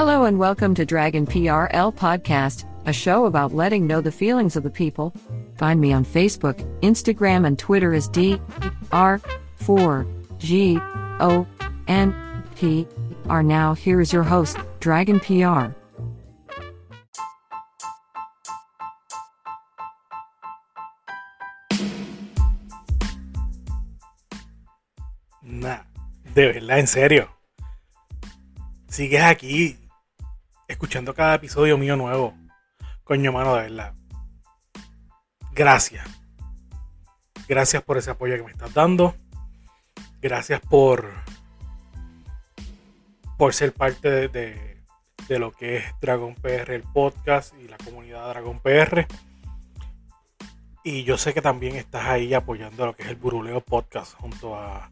Hello 0.00 0.24
and 0.24 0.38
welcome 0.38 0.74
to 0.76 0.86
Dragon 0.86 1.26
PRL 1.26 1.94
Podcast, 1.94 2.64
a 2.86 2.92
show 2.92 3.26
about 3.26 3.52
letting 3.52 3.86
know 3.86 4.00
the 4.00 4.10
feelings 4.10 4.56
of 4.56 4.62
the 4.62 4.70
people. 4.70 5.12
Find 5.58 5.78
me 5.78 5.92
on 5.92 6.06
Facebook, 6.06 6.56
Instagram, 6.80 7.46
and 7.46 7.58
Twitter 7.58 7.92
as 7.92 8.08
D 8.08 8.40
R 8.92 9.20
4 9.56 10.06
G 10.38 10.78
O 11.20 11.46
N 11.86 12.14
P 12.56 12.86
R. 13.28 13.42
Now, 13.42 13.74
here 13.74 14.00
is 14.00 14.10
your 14.10 14.22
host, 14.22 14.56
Dragon 14.80 15.20
PR. 15.20 15.76
Nah, 25.42 25.80
de 26.34 26.52
verdad, 26.54 26.78
en 26.78 26.86
serio. 26.86 27.28
Sigues 28.88 29.20
aquí 29.20 29.76
escuchando 30.70 31.14
cada 31.14 31.34
episodio 31.34 31.76
mío 31.76 31.96
nuevo. 31.96 32.32
Coño, 33.02 33.32
mano, 33.32 33.56
de 33.56 33.62
verdad. 33.62 33.94
Gracias. 35.52 36.06
Gracias 37.48 37.82
por 37.82 37.98
ese 37.98 38.12
apoyo 38.12 38.36
que 38.36 38.44
me 38.44 38.52
estás 38.52 38.72
dando. 38.72 39.14
Gracias 40.22 40.60
por 40.60 41.10
por 43.36 43.54
ser 43.54 43.72
parte 43.72 44.28
de, 44.28 44.78
de, 45.28 45.38
lo 45.38 45.50
que 45.50 45.78
es 45.78 45.84
Dragon 46.02 46.34
PR, 46.34 46.74
el 46.74 46.82
podcast 46.82 47.54
y 47.58 47.68
la 47.68 47.78
comunidad 47.78 48.28
Dragon 48.28 48.60
PR. 48.60 49.06
Y 50.84 51.04
yo 51.04 51.16
sé 51.16 51.32
que 51.32 51.40
también 51.40 51.76
estás 51.76 52.04
ahí 52.06 52.34
apoyando 52.34 52.84
lo 52.84 52.94
que 52.94 53.02
es 53.02 53.08
el 53.08 53.16
Buruleo 53.16 53.62
Podcast 53.62 54.14
junto 54.14 54.56
a 54.56 54.90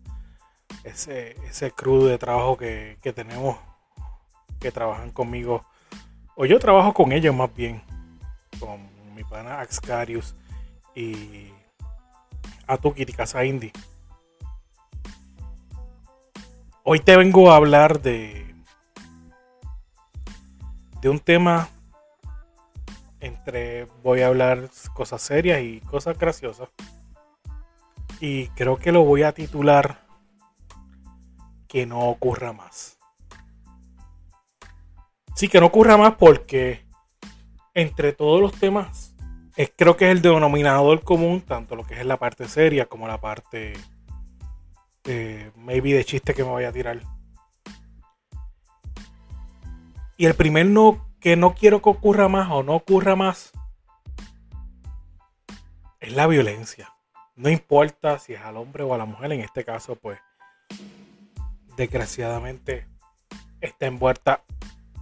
ese, 0.82 1.36
ese 1.46 1.72
crew 1.72 2.06
de 2.06 2.16
trabajo 2.16 2.56
que, 2.56 2.96
que 3.02 3.12
tenemos 3.12 3.58
que 4.58 4.72
trabajan 4.72 5.10
conmigo. 5.10 5.64
O 6.40 6.46
yo 6.46 6.60
trabajo 6.60 6.94
con 6.94 7.10
ellos 7.10 7.34
más 7.34 7.52
bien. 7.52 7.82
Con 8.60 8.88
mi 9.16 9.24
pana 9.24 9.58
Axcarius 9.58 10.36
y 10.94 11.48
Atuki 12.68 13.04
Casa 13.06 13.44
Indie. 13.44 13.72
Hoy 16.84 17.00
te 17.00 17.16
vengo 17.16 17.50
a 17.50 17.56
hablar 17.56 18.00
de, 18.00 18.54
de 21.00 21.08
un 21.08 21.18
tema 21.18 21.68
entre 23.18 23.86
voy 24.04 24.20
a 24.20 24.28
hablar 24.28 24.70
cosas 24.94 25.20
serias 25.20 25.60
y 25.60 25.80
cosas 25.80 26.16
graciosas. 26.16 26.68
Y 28.20 28.46
creo 28.50 28.76
que 28.76 28.92
lo 28.92 29.02
voy 29.02 29.24
a 29.24 29.32
titular 29.32 30.06
que 31.66 31.84
no 31.84 32.08
ocurra 32.08 32.52
más. 32.52 32.97
Sí, 35.38 35.46
que 35.46 35.60
no 35.60 35.66
ocurra 35.66 35.96
más 35.96 36.16
porque 36.16 36.84
entre 37.72 38.12
todos 38.12 38.40
los 38.40 38.50
temas 38.54 39.14
creo 39.76 39.96
que 39.96 40.06
es 40.06 40.10
el 40.10 40.20
denominador 40.20 41.04
común, 41.04 41.42
tanto 41.42 41.76
lo 41.76 41.86
que 41.86 41.94
es 41.94 42.04
la 42.04 42.16
parte 42.16 42.48
seria 42.48 42.86
como 42.86 43.06
la 43.06 43.20
parte 43.20 43.74
eh, 45.04 45.52
maybe 45.54 45.92
de 45.92 46.04
chiste 46.04 46.34
que 46.34 46.42
me 46.42 46.50
vaya 46.50 46.70
a 46.70 46.72
tirar. 46.72 47.00
Y 50.16 50.26
el 50.26 50.34
primer 50.34 50.66
no 50.66 51.06
que 51.20 51.36
no 51.36 51.54
quiero 51.54 51.82
que 51.82 51.90
ocurra 51.90 52.26
más 52.26 52.50
o 52.50 52.64
no 52.64 52.74
ocurra 52.74 53.14
más 53.14 53.52
es 56.00 56.14
la 56.14 56.26
violencia. 56.26 56.92
No 57.36 57.48
importa 57.48 58.18
si 58.18 58.34
es 58.34 58.40
al 58.40 58.56
hombre 58.56 58.82
o 58.82 58.92
a 58.92 58.98
la 58.98 59.04
mujer, 59.04 59.30
en 59.30 59.42
este 59.42 59.64
caso, 59.64 59.94
pues 59.94 60.18
desgraciadamente 61.76 62.88
está 63.60 63.86
envuelta. 63.86 64.42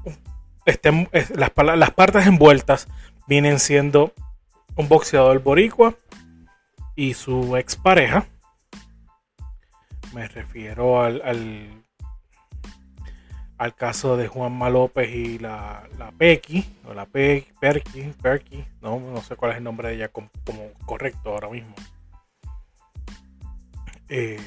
Está 0.05 0.36
en- 0.67 1.09
es- 1.13 1.31
las, 1.31 1.51
las 1.57 1.91
partes 1.93 2.27
envueltas 2.27 2.89
vienen 3.27 3.59
siendo 3.59 4.13
un 4.77 4.89
boxeador 4.89 5.43
boricua 5.43 5.95
y 6.95 7.15
su 7.15 7.57
expareja. 7.57 8.27
Me 10.13 10.29
refiero 10.29 11.03
al, 11.03 11.21
al, 11.25 11.85
al 13.59 13.75
caso 13.75 14.17
de 14.17 14.29
Juanma 14.29 14.71
López 14.71 15.11
y 15.15 15.39
la, 15.39 15.89
la 15.99 16.11
Pequi, 16.13 16.65
o 16.85 16.95
la 16.95 17.07
Pe, 17.07 17.47
Perky, 17.61 18.13
Perky, 18.23 18.65
no, 18.81 18.99
no 19.01 19.23
sé 19.23 19.37
cuál 19.37 19.53
es 19.53 19.59
el 19.59 19.65
nombre 19.65 19.89
de 19.89 19.95
ella 19.97 20.09
como, 20.09 20.31
correcto 20.85 21.31
ahora 21.31 21.49
mismo. 21.49 21.75
Eh, 24.09 24.41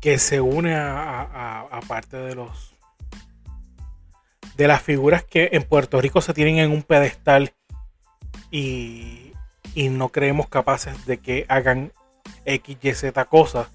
que 0.00 0.18
se 0.18 0.40
une 0.40 0.74
a- 0.76 1.22
a- 1.22 1.60
a 1.62 1.80
parte 1.80 2.16
de 2.18 2.34
los 2.34 2.76
de 4.58 4.66
las 4.66 4.82
figuras 4.82 5.22
que 5.22 5.50
en 5.52 5.62
Puerto 5.62 6.00
Rico 6.00 6.20
se 6.20 6.34
tienen 6.34 6.58
en 6.58 6.72
un 6.72 6.82
pedestal 6.82 7.54
y, 8.50 9.32
y 9.74 9.88
no 9.88 10.08
creemos 10.08 10.48
capaces 10.48 11.06
de 11.06 11.18
que 11.18 11.46
hagan 11.48 11.92
X, 12.44 12.76
Y, 12.82 12.92
Z 12.92 13.24
cosas. 13.26 13.68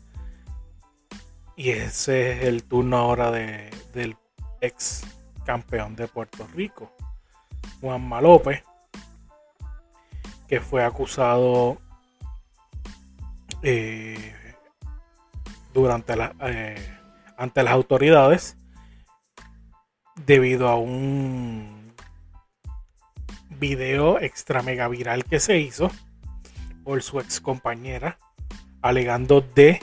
Y 1.55 1.69
ese 1.69 2.33
es 2.33 2.44
el 2.44 2.66
turno 2.66 2.97
ahora 2.97 3.31
de, 3.31 3.69
del 3.94 4.17
ex 4.59 5.05
campeón 5.45 5.95
de 5.95 6.09
Puerto 6.09 6.45
Rico, 6.53 6.91
Juanma 7.79 8.19
López, 8.19 8.61
que 10.50 10.59
fue 10.59 10.83
acusado 10.83 11.77
eh, 13.61 14.35
durante 15.73 16.17
la, 16.17 16.35
eh, 16.41 17.00
ante 17.38 17.63
las 17.63 17.73
autoridades 17.73 18.57
debido 20.16 20.68
a 20.69 20.78
un 20.78 21.94
video 23.59 24.19
extra 24.19 24.62
mega 24.62 24.88
viral 24.88 25.24
que 25.25 25.40
se 25.40 25.57
hizo 25.59 25.91
por 26.84 27.01
su 27.01 27.19
ex 27.19 27.40
compañera 27.40 28.18
alegando 28.81 29.41
de 29.41 29.79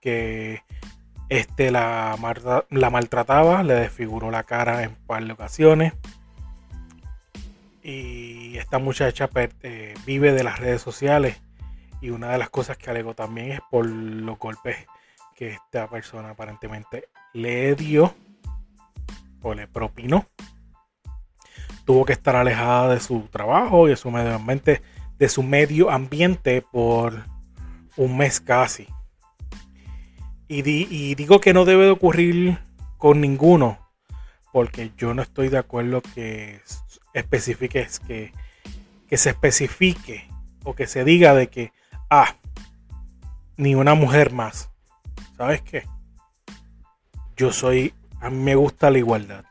que 0.00 0.62
este 1.28 1.70
la, 1.70 2.16
la 2.70 2.90
maltrataba, 2.90 3.62
le 3.62 3.74
desfiguró 3.74 4.30
la 4.30 4.44
cara 4.44 4.82
en 4.84 4.94
par 4.94 5.24
de 5.24 5.32
ocasiones. 5.32 5.92
Y 7.82 8.56
esta 8.56 8.78
muchacha 8.78 9.28
per- 9.28 9.54
eh, 9.62 9.94
vive 10.06 10.32
de 10.32 10.44
las 10.44 10.58
redes 10.58 10.80
sociales. 10.80 11.40
Y 12.00 12.10
una 12.10 12.30
de 12.30 12.38
las 12.38 12.50
cosas 12.50 12.76
que 12.76 12.90
alegó 12.90 13.14
también 13.14 13.52
es 13.52 13.60
por 13.70 13.86
los 13.86 14.38
golpes 14.38 14.76
que 15.34 15.48
esta 15.48 15.88
persona 15.88 16.30
aparentemente 16.30 17.08
le 17.32 17.74
dio 17.74 18.14
o 19.44 19.54
le 19.54 19.68
propinó. 19.68 20.26
Tuvo 21.84 22.04
que 22.04 22.14
estar 22.14 22.34
alejada 22.34 22.94
de 22.94 23.00
su 23.00 23.20
trabajo 23.30 23.86
y 23.86 23.90
de 23.90 23.96
su 23.96 24.10
medio 24.10 24.34
ambiente, 24.34 24.82
de 25.18 25.28
su 25.28 25.42
medio 25.42 25.90
ambiente 25.90 26.62
por 26.62 27.24
un 27.96 28.16
mes 28.16 28.40
casi. 28.40 28.88
Y, 30.48 30.62
di- 30.62 30.88
y 30.90 31.14
digo 31.14 31.40
que 31.40 31.52
no 31.52 31.64
debe 31.64 31.84
de 31.84 31.90
ocurrir 31.90 32.58
con 32.98 33.20
ninguno, 33.20 33.78
porque 34.52 34.92
yo 34.96 35.14
no 35.14 35.22
estoy 35.22 35.48
de 35.48 35.58
acuerdo 35.58 36.00
que 36.00 36.60
especifiques 37.12 38.00
que, 38.00 38.32
que 39.08 39.16
se 39.16 39.30
especifique 39.30 40.26
o 40.64 40.74
que 40.74 40.86
se 40.86 41.04
diga 41.04 41.34
de 41.34 41.48
que, 41.48 41.72
ah, 42.08 42.34
ni 43.56 43.74
una 43.74 43.94
mujer 43.94 44.32
más. 44.32 44.70
¿Sabes 45.36 45.60
qué? 45.62 45.86
Yo 47.36 47.52
soy, 47.52 47.92
a 48.24 48.30
mí 48.30 48.38
me 48.38 48.54
gusta 48.54 48.90
la 48.90 48.96
igualdad. 48.96 49.44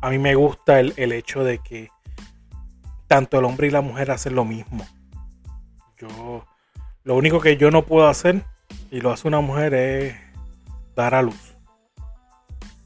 A 0.00 0.10
mí 0.10 0.18
me 0.18 0.36
gusta 0.36 0.78
el, 0.78 0.94
el 0.96 1.10
hecho 1.10 1.42
de 1.42 1.58
que 1.58 1.90
tanto 3.08 3.40
el 3.40 3.44
hombre 3.44 3.66
y 3.66 3.70
la 3.70 3.80
mujer 3.80 4.12
hacen 4.12 4.36
lo 4.36 4.44
mismo. 4.44 4.86
Yo, 5.98 6.46
lo 7.02 7.16
único 7.16 7.40
que 7.40 7.56
yo 7.56 7.72
no 7.72 7.82
puedo 7.82 8.06
hacer, 8.06 8.44
y 8.92 9.00
lo 9.00 9.10
hace 9.10 9.26
una 9.26 9.40
mujer, 9.40 9.74
es 9.74 10.14
dar 10.94 11.16
a 11.16 11.22
luz. 11.22 11.56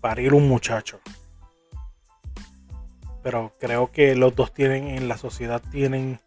Parir 0.01 0.33
un 0.33 0.49
muchacho. 0.49 1.01
Pero 3.23 3.53
creo 3.61 3.93
que 3.93 4.17
los 4.17 4.35
dos 4.35 4.55
tienen, 4.55 4.89
en 4.89 5.07
la 5.07 5.19
sociedad 5.19 5.61
tienen 5.71 6.19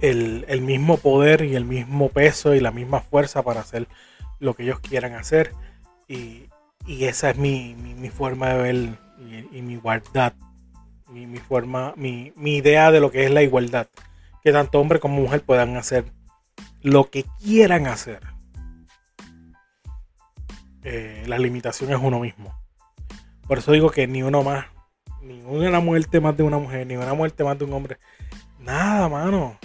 el, 0.00 0.44
el 0.46 0.60
mismo 0.60 0.98
poder 0.98 1.40
y 1.40 1.56
el 1.56 1.64
mismo 1.64 2.10
peso 2.10 2.54
y 2.54 2.60
la 2.60 2.70
misma 2.70 3.00
fuerza 3.00 3.42
para 3.42 3.60
hacer 3.60 3.88
lo 4.40 4.52
que 4.52 4.64
ellos 4.64 4.80
quieran 4.80 5.14
hacer. 5.14 5.54
Y, 6.10 6.48
esa 7.04 7.30
es 7.30 7.38
mi, 7.38 7.76
forma 8.12 8.48
de 8.48 8.58
ver 8.58 8.98
y, 9.52 9.62
mi 9.62 9.74
igualdad. 9.74 10.34
Mi, 11.08 11.38
forma, 11.38 11.94
mi, 11.96 12.32
idea 12.36 12.90
de 12.90 13.00
lo 13.00 13.12
que 13.12 13.24
es 13.24 13.30
la 13.30 13.42
igualdad. 13.42 13.86
Que 14.42 14.50
tanto 14.52 14.80
hombre 14.80 14.98
como 14.98 15.22
mujer 15.22 15.42
puedan 15.42 15.76
hacer 15.76 16.12
lo 16.82 17.10
que 17.10 17.24
quieran 17.38 17.86
hacer. 17.86 18.20
Eh, 20.82 21.22
la 21.26 21.38
limitación 21.38 21.92
es 21.92 21.98
uno 22.02 22.18
mismo. 22.18 22.58
Por 23.46 23.58
eso 23.58 23.70
digo 23.70 23.90
que 23.90 24.08
ni 24.08 24.24
uno 24.24 24.42
más, 24.42 24.66
ni 25.22 25.42
una 25.42 25.78
muerte 25.78 26.20
más 26.20 26.36
de 26.36 26.42
una 26.42 26.58
mujer, 26.58 26.86
ni 26.88 26.96
una 26.96 27.14
muerte 27.14 27.44
más 27.44 27.56
de 27.56 27.66
un 27.66 27.72
hombre. 27.72 27.98
Nada, 28.58 29.08
mano. 29.08 29.58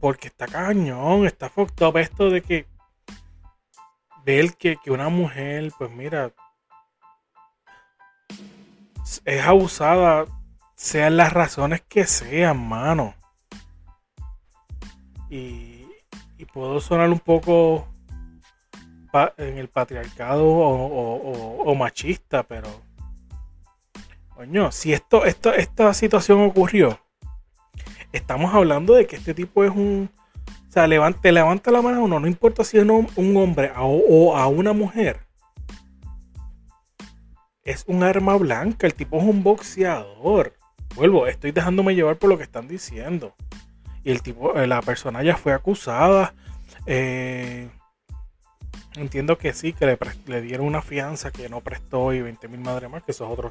Porque 0.00 0.26
está 0.26 0.46
cañón, 0.48 1.24
está 1.24 1.48
fucked 1.48 1.86
up 1.86 1.98
esto 1.98 2.30
de 2.30 2.42
que 2.42 2.66
ver 4.24 4.54
que, 4.54 4.76
que 4.82 4.90
una 4.90 5.08
mujer, 5.08 5.72
pues 5.78 5.90
mira, 5.90 6.32
es 9.24 9.42
abusada, 9.42 10.26
sean 10.74 11.16
las 11.16 11.32
razones 11.32 11.82
que 11.82 12.06
sean, 12.06 12.66
mano. 12.68 13.14
Y, 15.30 15.86
y 16.38 16.44
puedo 16.46 16.80
sonar 16.80 17.10
un 17.10 17.20
poco 17.20 17.88
en 19.36 19.58
el 19.58 19.68
patriarcado 19.68 20.44
o, 20.46 21.74
machista, 21.74 22.42
pero 22.42 22.68
coño, 24.34 24.72
si 24.72 24.92
esto, 24.92 25.24
esto, 25.24 25.52
esta 25.52 25.94
situación 25.94 26.40
ocurrió, 26.40 26.98
estamos 28.12 28.52
hablando 28.54 28.94
de 28.94 29.06
que 29.06 29.16
este 29.16 29.34
tipo 29.34 29.62
es 29.62 29.70
un, 29.70 30.10
o 30.16 30.23
sea, 30.74 30.86
levante, 30.86 31.32
levanta 31.32 31.70
la 31.70 31.82
mano 31.82 31.98
a 31.98 32.02
uno, 32.02 32.20
no 32.20 32.26
importa 32.26 32.64
si 32.64 32.78
es 32.78 32.84
un, 32.84 33.36
hombre 33.36 33.72
o 33.76 34.36
a 34.36 34.46
una 34.46 34.72
mujer. 34.72 35.20
Es 37.62 37.84
un 37.86 38.02
arma 38.02 38.36
blanca, 38.36 38.86
el 38.86 38.94
tipo 38.94 39.18
es 39.18 39.24
un 39.24 39.42
boxeador. 39.42 40.54
Vuelvo, 40.94 41.26
estoy 41.26 41.52
dejándome 41.52 41.94
llevar 41.94 42.16
por 42.16 42.28
lo 42.28 42.36
que 42.36 42.44
están 42.44 42.68
diciendo. 42.68 43.34
Y 44.04 44.10
el 44.10 44.22
tipo, 44.22 44.54
eh, 44.54 44.66
la 44.66 44.82
persona 44.82 45.22
ya 45.22 45.36
fue 45.36 45.52
acusada. 45.52 46.34
Eh, 46.86 47.68
Entiendo 48.96 49.38
que 49.38 49.52
sí, 49.52 49.72
que 49.72 49.98
le, 50.26 50.40
dieron 50.40 50.66
una 50.66 50.80
fianza 50.80 51.32
que 51.32 51.48
no 51.48 51.60
prestó 51.60 52.12
y 52.12 52.22
20 52.22 52.46
mil 52.46 52.60
madres 52.60 52.88
más, 52.88 53.02
que 53.02 53.10
eso 53.10 53.24
es 53.24 53.32
otro 53.32 53.50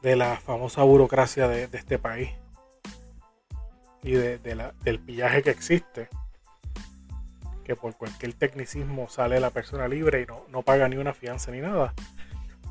de 0.00 0.16
la 0.16 0.36
famosa 0.36 0.82
burocracia 0.82 1.46
de, 1.46 1.68
este 1.72 1.98
país 1.98 2.30
y 4.02 4.12
de, 4.12 4.38
del 4.38 4.98
pillaje 4.98 5.42
que 5.42 5.50
existe. 5.50 6.08
Que 7.64 7.76
por 7.76 7.96
cualquier 7.96 8.32
tecnicismo 8.34 9.08
sale 9.08 9.38
la 9.40 9.50
persona 9.50 9.86
libre 9.88 10.22
y 10.22 10.26
no, 10.26 10.44
no 10.48 10.62
paga 10.62 10.88
ni 10.88 10.96
una 10.96 11.14
fianza 11.14 11.50
ni 11.50 11.60
nada. 11.60 11.94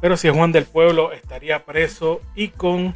Pero 0.01 0.17
si 0.17 0.27
es 0.27 0.35
Juan 0.35 0.51
del 0.51 0.65
Pueblo, 0.65 1.11
estaría 1.13 1.63
preso 1.65 2.21
y 2.35 2.49
con 2.49 2.95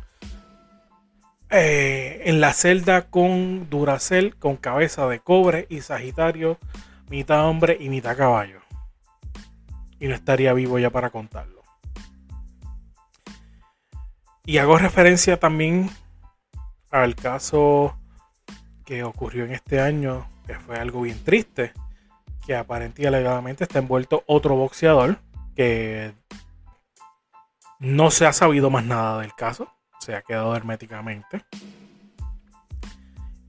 eh, 1.51 2.23
en 2.25 2.41
la 2.41 2.53
celda 2.53 3.03
con 3.03 3.69
Duracel, 3.69 4.35
con 4.35 4.57
cabeza 4.57 5.07
de 5.07 5.19
cobre 5.19 5.67
y 5.69 5.81
Sagitario 5.81 6.57
mitad 7.09 7.47
hombre 7.47 7.77
y 7.79 7.89
mitad 7.89 8.17
caballo. 8.17 8.61
Y 9.99 10.07
no 10.07 10.15
estaría 10.15 10.53
vivo 10.53 10.79
ya 10.79 10.89
para 10.89 11.11
contarlo. 11.11 11.61
Y 14.43 14.57
hago 14.57 14.77
referencia 14.77 15.39
también 15.39 15.89
al 16.91 17.15
caso 17.15 17.97
que 18.85 19.03
ocurrió 19.03 19.45
en 19.45 19.51
este 19.51 19.81
año, 19.81 20.27
que 20.45 20.55
fue 20.55 20.77
algo 20.77 21.01
bien 21.01 21.23
triste, 21.23 21.73
que 22.45 22.55
aparentemente 22.55 23.63
está 23.63 23.79
envuelto 23.79 24.23
otro 24.27 24.55
boxeador 24.55 25.17
que 25.55 26.13
no 27.79 28.11
se 28.11 28.25
ha 28.25 28.33
sabido 28.33 28.69
más 28.69 28.85
nada 28.85 29.21
del 29.21 29.33
caso, 29.33 29.67
se 29.99 30.15
ha 30.15 30.21
quedado 30.21 30.55
herméticamente. 30.55 31.43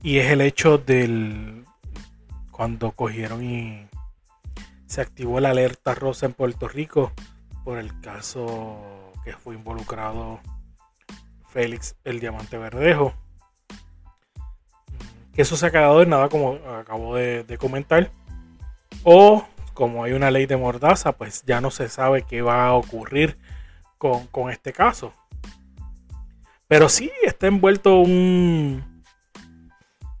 Y 0.01 0.17
es 0.17 0.31
el 0.31 0.41
hecho 0.41 0.77
del 0.77 1.65
cuando 2.51 2.91
cogieron 2.91 3.43
y 3.43 3.87
se 4.87 5.01
activó 5.01 5.39
la 5.39 5.51
alerta 5.51 5.93
rosa 5.93 6.25
en 6.25 6.33
Puerto 6.33 6.67
Rico 6.67 7.11
por 7.63 7.77
el 7.77 7.99
caso 8.01 9.11
que 9.23 9.33
fue 9.33 9.55
involucrado 9.55 10.39
Félix 11.49 11.95
el 12.03 12.19
Diamante 12.19 12.57
Verdejo. 12.57 13.13
Que 15.37 15.43
eso 15.43 15.55
se 15.55 15.67
ha 15.67 15.71
quedado 15.71 16.01
en 16.01 16.09
nada 16.09 16.27
como 16.27 16.55
acabo 16.67 17.15
de, 17.15 17.57
comentar. 17.57 18.11
O 19.03 19.47
como 19.73 20.03
hay 20.03 20.11
una 20.11 20.31
ley 20.31 20.47
de 20.47 20.57
mordaza, 20.57 21.13
pues 21.13 21.43
ya 21.45 21.61
no 21.61 21.71
se 21.71 21.87
sabe 21.87 22.23
qué 22.23 22.41
va 22.41 22.67
a 22.67 22.73
ocurrir 22.73 23.37
con, 23.97 24.27
con 24.27 24.49
este 24.49 24.73
caso. 24.73 25.13
Pero 26.67 26.89
sí 26.89 27.09
está 27.23 27.47
envuelto 27.47 27.99
un, 27.99 28.97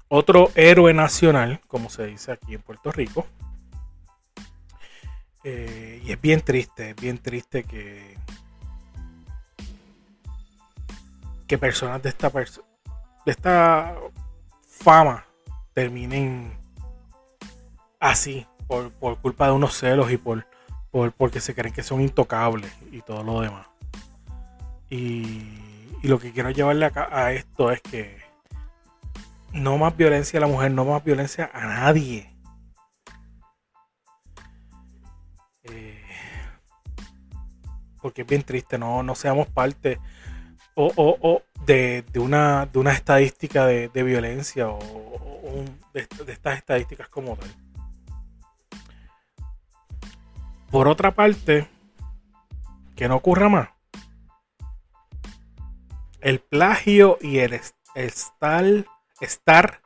otro 0.09 0.51
héroe 0.55 0.93
nacional, 0.93 1.59
como 1.67 1.89
se 1.89 2.05
dice 2.05 2.31
aquí 2.31 2.53
en 2.53 2.61
Puerto 2.61 2.91
Rico. 2.91 3.25
Eh, 5.43 6.01
y 6.03 6.11
es 6.11 6.21
bien 6.21 6.41
triste, 6.41 6.91
es 6.91 6.95
bien 6.95 7.17
triste 7.19 7.63
que, 7.63 8.17
que 11.47 11.57
personas 11.57 12.01
de 12.03 12.09
esta, 12.09 12.29
de 12.29 13.31
esta 13.31 13.95
fama 14.77 15.25
terminen 15.73 16.57
así, 17.99 18.45
por, 18.67 18.91
culpa 19.19 19.47
de 19.47 19.53
unos 19.53 19.75
celos 19.75 20.11
y 20.11 20.17
por, 20.17 20.45
por, 20.91 21.11
porque 21.11 21.39
se 21.39 21.53
creen 21.53 21.73
que 21.73 21.83
son 21.83 22.01
intocables 22.01 22.71
y 22.91 23.01
todo 23.01 23.23
lo 23.23 23.41
demás. 23.41 23.67
Y, 24.89 25.59
y 26.01 26.07
lo 26.07 26.19
que 26.19 26.31
quiero 26.31 26.49
llevarle 26.51 26.85
acá 26.85 27.09
a 27.11 27.31
esto 27.33 27.71
es 27.71 27.81
que 27.81 28.17
no 29.53 29.77
más 29.77 29.95
violencia 29.95 30.37
a 30.37 30.41
la 30.41 30.47
mujer, 30.47 30.71
no 30.71 30.85
más 30.85 31.03
violencia 31.03 31.49
a 31.53 31.65
nadie. 31.65 32.29
Eh, 35.63 36.03
porque 38.01 38.21
es 38.21 38.27
bien 38.27 38.43
triste, 38.43 38.77
no, 38.77 39.03
no 39.03 39.15
seamos 39.15 39.47
parte 39.47 39.99
o, 40.79 41.41
de, 41.65 42.05
una, 42.15 42.67
de 42.67 42.79
una 42.79 42.93
estadística 42.93 43.65
de, 43.65 44.03
violencia 44.03 44.69
o, 44.69 44.79
de, 45.93 46.07
de, 46.25 46.33
estas 46.33 46.57
estadísticas 46.57 47.09
como 47.09 47.35
tal. 47.35 47.49
Por 50.69 50.87
otra 50.87 51.11
parte, 51.11 51.67
que 52.95 53.07
no 53.07 53.15
ocurra 53.15 53.49
más. 53.49 53.69
El 56.21 56.39
plagio 56.39 57.17
y 57.21 57.39
el 57.39 57.59
estar 57.95 58.85
estar 59.19 59.81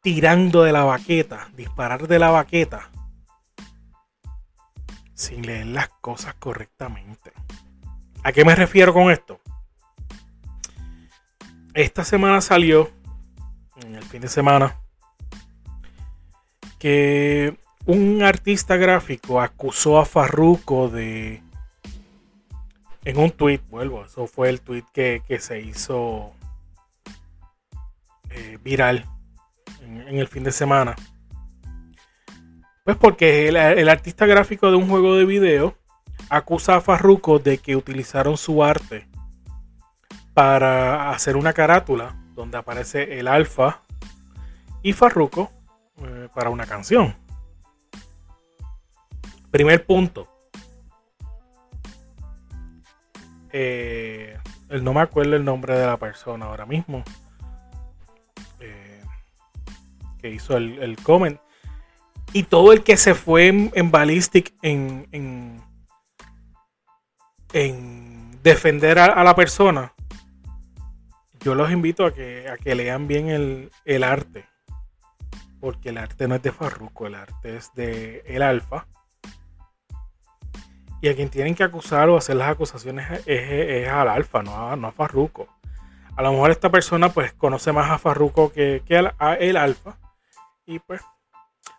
tirando 0.00 0.62
de 0.62 0.72
la 0.72 0.84
baqueta, 0.84 1.48
disparar 1.54 2.06
de 2.06 2.18
la 2.18 2.30
baqueta, 2.30 2.90
sin 5.14 5.44
leer 5.44 5.66
las 5.66 5.88
cosas 5.88 6.34
correctamente. 6.34 7.32
¿A 8.22 8.32
qué 8.32 8.44
me 8.44 8.54
refiero 8.54 8.92
con 8.94 9.10
esto? 9.10 9.40
Esta 11.74 12.04
semana 12.04 12.40
salió, 12.40 12.90
en 13.82 13.94
el 13.94 14.02
fin 14.02 14.20
de 14.20 14.28
semana, 14.28 14.76
que 16.78 17.56
un 17.86 18.22
artista 18.22 18.76
gráfico 18.76 19.40
acusó 19.40 19.98
a 19.98 20.04
Farruko 20.04 20.88
de. 20.88 21.42
En 23.04 23.18
un 23.18 23.30
tweet, 23.30 23.60
vuelvo, 23.70 24.04
eso 24.04 24.26
fue 24.26 24.50
el 24.50 24.60
tweet 24.60 24.84
que, 24.92 25.22
que 25.26 25.38
se 25.38 25.60
hizo 25.60 26.34
eh, 28.30 28.58
viral 28.62 29.06
en, 29.82 30.18
el 30.18 30.28
fin 30.28 30.44
de 30.44 30.52
semana. 30.52 30.94
Pues 32.84 32.96
porque 32.96 33.48
el, 33.48 33.88
artista 33.88 34.26
gráfico 34.26 34.70
de 34.70 34.76
un 34.76 34.88
juego 34.88 35.16
de 35.16 35.24
video 35.24 35.76
acusa 36.30 36.76
a 36.76 36.80
Farruko 36.80 37.38
de 37.38 37.58
que 37.58 37.76
utilizaron 37.76 38.36
su 38.36 38.62
arte 38.62 39.06
para 40.38 41.10
hacer 41.10 41.36
una 41.36 41.52
carátula 41.52 42.14
donde 42.36 42.58
aparece 42.58 43.18
el 43.18 43.26
alfa 43.26 43.82
y 44.84 44.92
Farruko 44.92 45.50
eh, 46.00 46.28
para 46.32 46.48
una 46.50 46.64
canción. 46.64 47.12
Primer 49.50 49.84
punto. 49.84 50.28
Eh, 53.50 54.38
no 54.80 54.94
me 54.94 55.00
acuerdo 55.00 55.34
el 55.34 55.44
nombre 55.44 55.76
de 55.76 55.84
la 55.84 55.96
persona 55.96 56.46
ahora 56.46 56.66
mismo 56.66 57.02
que 60.20 60.30
hizo 60.30 60.56
el, 60.56 60.78
el 60.80 61.02
comment. 61.02 61.40
Y 62.32 62.44
todo 62.44 62.72
el 62.72 62.84
que 62.84 62.96
se 62.96 63.16
fue 63.16 63.48
en, 63.48 63.90
Ballistic 63.90 64.54
en, 64.62 65.08
en, 65.10 65.60
defender 68.44 69.00
a, 69.00 69.24
la 69.24 69.34
persona, 69.34 69.94
yo 71.40 71.54
los 71.54 71.70
invito 71.70 72.04
a 72.04 72.14
que, 72.14 72.48
a 72.48 72.56
que 72.56 72.74
lean 72.74 73.06
bien 73.06 73.28
el, 73.28 73.70
el, 73.84 74.04
arte. 74.04 74.46
Porque 75.60 75.90
el 75.90 75.98
arte 75.98 76.28
no 76.28 76.34
es 76.34 76.42
de 76.42 76.52
Farruko, 76.52 77.06
el 77.06 77.14
arte 77.14 77.56
es 77.56 77.72
de 77.74 78.22
El 78.26 78.42
Alfa. 78.42 78.86
Y 81.00 81.08
a 81.08 81.14
quien 81.14 81.28
tienen 81.28 81.54
que 81.54 81.62
acusar 81.62 82.08
o 82.08 82.16
hacer 82.16 82.36
las 82.36 82.48
acusaciones 82.48 83.22
es, 83.26 83.88
al 83.88 84.08
Alfa, 84.08 84.42
no 84.42 84.70
a, 84.70 84.76
no 84.76 84.88
a 84.88 84.92
Farruko. 84.92 85.48
A 86.16 86.22
lo 86.22 86.32
mejor 86.32 86.50
esta 86.50 86.70
persona 86.70 87.10
pues 87.10 87.32
conoce 87.32 87.72
más 87.72 87.90
a 87.90 87.98
Farruko 87.98 88.52
que, 88.52 88.82
que 88.84 88.96
a 89.18 89.34
el 89.34 89.56
Alfa. 89.56 89.96
Y 90.66 90.80
pues 90.80 91.00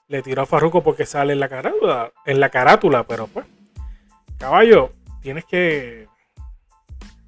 le 0.08 0.22
tiró 0.22 0.42
a 0.42 0.46
Farruko 0.46 0.84
porque 0.84 1.06
sale 1.06 1.34
en 1.34 1.40
la 1.40 1.50
carátula, 1.50 2.12
en 2.26 2.40
la 2.40 2.50
carátula, 2.50 3.04
pero 3.04 3.28
pues, 3.28 3.46
caballo, 4.38 4.92
tienes 5.22 5.46
que, 5.46 6.08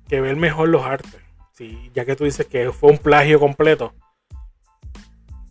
que 0.08 0.20
ver 0.20 0.36
mejor 0.36 0.70
los 0.70 0.84
artes. 0.84 1.21
Sí, 1.62 1.92
ya 1.94 2.06
que 2.06 2.16
tú 2.16 2.24
dices 2.24 2.48
que 2.48 2.72
fue 2.72 2.90
un 2.90 2.98
plagio 2.98 3.40
completo, 3.40 3.94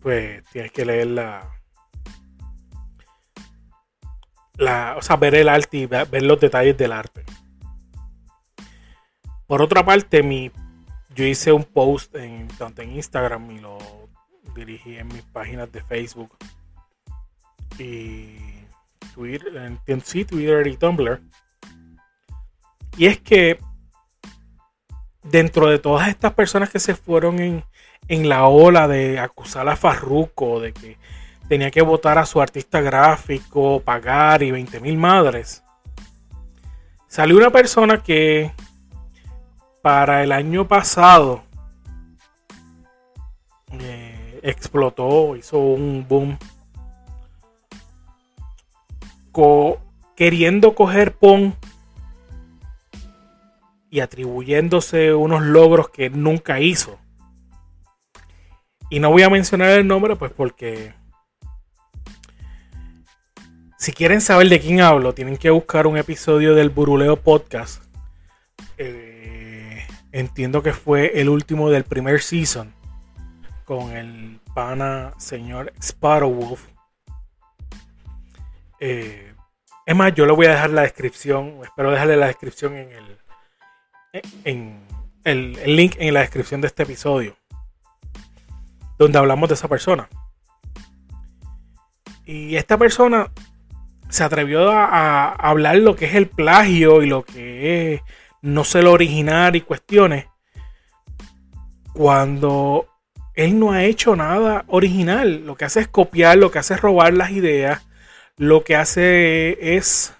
pues 0.01 0.43
tienes 0.51 0.69
que 0.73 0.83
leer 0.83 1.07
la, 1.07 1.49
la, 4.57 4.95
o 4.97 5.01
sea, 5.01 5.15
ver 5.15 5.35
el 5.35 5.47
arte 5.47 5.77
y 5.77 5.85
ver 5.85 6.21
los 6.23 6.37
detalles 6.37 6.77
del 6.77 6.91
arte. 6.91 7.23
Por 9.47 9.61
otra 9.61 9.85
parte, 9.85 10.21
mi, 10.21 10.51
yo 11.15 11.23
hice 11.23 11.53
un 11.53 11.63
post 11.63 12.13
en, 12.17 12.49
tanto 12.57 12.81
en 12.81 12.91
Instagram 12.97 13.49
y 13.49 13.59
lo 13.59 13.77
dirigí 14.53 14.97
en 14.97 15.07
mis 15.07 15.23
páginas 15.23 15.71
de 15.71 15.81
Facebook 15.81 16.35
y 17.79 18.35
Twitter, 19.13 19.79
en, 19.87 20.01
sí, 20.01 20.25
Twitter 20.25 20.67
y 20.67 20.75
Tumblr. 20.75 21.21
Y 22.97 23.05
es 23.05 23.21
que 23.21 23.57
dentro 25.23 25.67
de 25.67 25.79
todas 25.79 26.07
estas 26.07 26.33
personas 26.33 26.69
que 26.69 26.79
se 26.79 26.95
fueron 26.95 27.39
en, 27.39 27.63
en 28.07 28.29
la 28.29 28.47
ola 28.47 28.87
de 28.87 29.19
acusar 29.19 29.67
a 29.69 29.75
Farruko 29.75 30.59
de 30.59 30.73
que 30.73 30.97
tenía 31.47 31.71
que 31.71 31.81
votar 31.81 32.17
a 32.17 32.25
su 32.25 32.41
artista 32.41 32.81
gráfico, 32.81 33.81
pagar 33.81 34.41
y 34.43 34.51
20 34.51 34.79
mil 34.79 34.97
madres. 34.97 35.63
Salió 37.07 37.37
una 37.37 37.49
persona 37.49 38.01
que 38.01 38.51
para 39.81 40.23
el 40.23 40.31
año 40.31 40.67
pasado 40.67 41.43
eh, 43.79 44.39
explotó, 44.43 45.35
hizo 45.35 45.57
un 45.59 46.05
boom, 46.07 46.37
queriendo 50.15 50.75
coger 50.75 51.13
PON 51.13 51.55
y 53.91 53.99
atribuyéndose 53.99 55.13
unos 55.13 55.43
logros 55.43 55.89
que 55.89 56.09
nunca 56.09 56.59
hizo. 56.59 56.97
Y 58.89 58.99
no 58.99 59.11
voy 59.11 59.21
a 59.21 59.29
mencionar 59.29 59.69
el 59.69 59.85
nombre, 59.85 60.15
pues 60.15 60.31
porque 60.31 60.93
si 63.77 63.91
quieren 63.91 64.21
saber 64.21 64.47
de 64.47 64.59
quién 64.59 64.79
hablo, 64.81 65.13
tienen 65.13 65.37
que 65.37 65.49
buscar 65.49 65.87
un 65.87 65.97
episodio 65.97 66.55
del 66.55 66.69
Buruleo 66.69 67.17
Podcast. 67.17 67.83
Eh, 68.77 69.85
entiendo 70.11 70.63
que 70.63 70.71
fue 70.71 71.19
el 71.19 71.29
último 71.29 71.69
del 71.69 71.83
primer 71.83 72.21
season. 72.21 72.73
Con 73.65 73.91
el 73.91 74.39
pana 74.53 75.13
señor 75.17 75.73
Sparrowwolf. 75.81 76.63
Eh, 78.79 79.33
es 79.85 79.95
más, 79.95 80.13
yo 80.13 80.25
le 80.25 80.33
voy 80.33 80.45
a 80.45 80.51
dejar 80.51 80.69
la 80.69 80.83
descripción. 80.83 81.59
Espero 81.63 81.91
dejarle 81.91 82.17
la 82.17 82.27
descripción 82.27 82.75
en 82.75 82.91
el. 82.91 83.20
En 84.13 84.79
el, 85.23 85.57
el 85.59 85.75
link 85.75 85.95
en 85.99 86.13
la 86.13 86.21
descripción 86.21 86.61
de 86.61 86.67
este 86.67 86.83
episodio. 86.83 87.35
Donde 88.97 89.17
hablamos 89.17 89.49
de 89.49 89.55
esa 89.55 89.67
persona. 89.67 90.09
Y 92.25 92.55
esta 92.55 92.77
persona 92.77 93.31
se 94.11 94.25
atrevió 94.25 94.69
a, 94.71 95.31
hablar 95.31 95.77
lo 95.77 95.95
que 95.95 96.05
es 96.05 96.15
el 96.15 96.27
plagio 96.27 97.01
y 97.01 97.07
lo 97.07 97.23
que 97.23 97.93
es 97.93 98.01
no 98.41 98.63
ser 98.63 98.85
original 98.85 99.55
y 99.55 99.61
cuestiones, 99.61 100.25
cuando 101.93 102.87
él 103.35 103.57
no 103.57 103.71
ha 103.71 103.83
hecho 103.85 104.15
nada 104.15 104.65
original. 104.67 105.45
Lo 105.45 105.55
que 105.55 105.65
hace 105.65 105.79
es 105.79 105.87
copiar, 105.87 106.37
lo 106.37 106.51
que 106.51 106.59
hace 106.59 106.73
es 106.73 106.81
robar 106.81 107.13
las 107.13 107.31
ideas, 107.31 107.87
lo 108.37 108.63
que 108.63 108.75
hace 108.75 109.75
es 109.77 110.13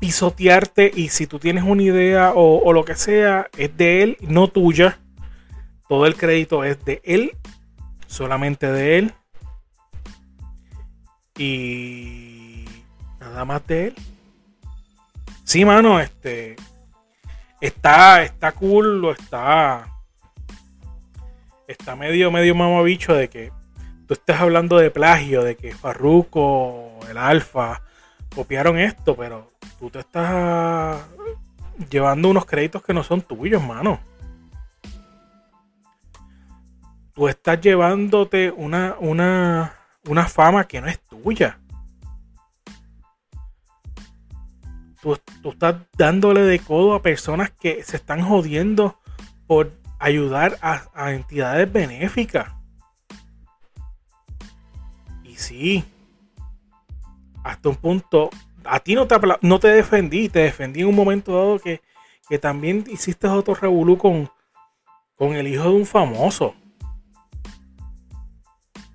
pisotearte 0.00 0.90
y 0.92 1.10
si 1.10 1.26
tú 1.26 1.38
tienes 1.38 1.62
una 1.62 1.82
idea 1.82 2.32
o, 2.34 2.72
lo 2.72 2.84
que 2.84 2.96
sea, 2.96 3.48
es 3.56 3.76
de 3.76 4.02
él, 4.02 4.16
no 4.20 4.48
tuya. 4.48 4.98
Todo 5.88 6.06
el 6.06 6.16
crédito 6.16 6.64
es 6.64 6.82
de 6.84 7.02
él, 7.04 7.36
solamente 8.06 8.72
de 8.72 8.98
él. 8.98 9.14
Y 11.36 12.64
nada 13.20 13.44
más 13.44 13.66
de 13.66 13.88
él. 13.88 13.94
Sí, 15.44 15.64
mano, 15.64 16.00
este. 16.00 16.56
Está, 17.60 18.22
está 18.22 18.52
cool, 18.52 19.00
lo 19.00 19.12
está. 19.12 19.86
Está 21.68 21.94
medio, 21.94 22.30
medio 22.30 22.54
mamabicho 22.54 23.14
de 23.14 23.28
que 23.28 23.52
tú 24.06 24.14
estés 24.14 24.36
hablando 24.36 24.78
de 24.78 24.90
plagio, 24.90 25.44
de 25.44 25.56
que 25.56 25.74
Farruko, 25.74 26.98
el 27.08 27.18
Alfa, 27.18 27.82
copiaron 28.34 28.78
esto, 28.78 29.16
pero 29.16 29.49
tú 29.80 29.88
te 29.88 30.00
estás 30.00 31.02
llevando 31.90 32.28
unos 32.28 32.44
créditos 32.44 32.82
que 32.82 32.92
no 32.92 33.02
son 33.02 33.22
tuyos, 33.22 33.62
mano. 33.62 33.98
Tú 37.14 37.26
estás 37.26 37.60
llevándote 37.60 38.50
una, 38.50 38.96
una, 39.00 39.74
una 40.06 40.26
fama 40.26 40.68
que 40.68 40.80
no 40.82 40.86
es 40.86 41.00
tuya. 41.00 41.58
Tú, 45.00 45.18
estás 45.50 45.76
dándole 45.96 46.42
de 46.42 46.58
codo 46.58 46.94
a 46.94 47.00
personas 47.00 47.50
que 47.50 47.82
se 47.82 47.96
están 47.96 48.20
jodiendo 48.20 48.98
por 49.46 49.72
ayudar 49.98 50.58
a, 50.60 51.10
entidades 51.12 51.72
benéficas. 51.72 52.52
Y 55.24 55.36
sí, 55.36 55.84
hasta 57.42 57.70
un 57.70 57.76
punto, 57.76 58.28
a 58.64 58.80
ti 58.80 58.94
no 58.94 59.06
te, 59.06 59.16
no 59.42 59.60
te 59.60 59.68
defendí, 59.68 60.28
te 60.28 60.40
defendí 60.40 60.80
en 60.80 60.88
un 60.88 60.94
momento 60.94 61.34
dado 61.34 61.58
que, 61.58 61.80
que 62.28 62.38
también 62.38 62.84
hiciste 62.88 63.26
otro 63.28 63.54
revolú 63.54 63.98
con, 63.98 64.30
con 65.16 65.34
el 65.34 65.48
hijo 65.48 65.64
de 65.64 65.70
un 65.70 65.86
famoso. 65.86 66.54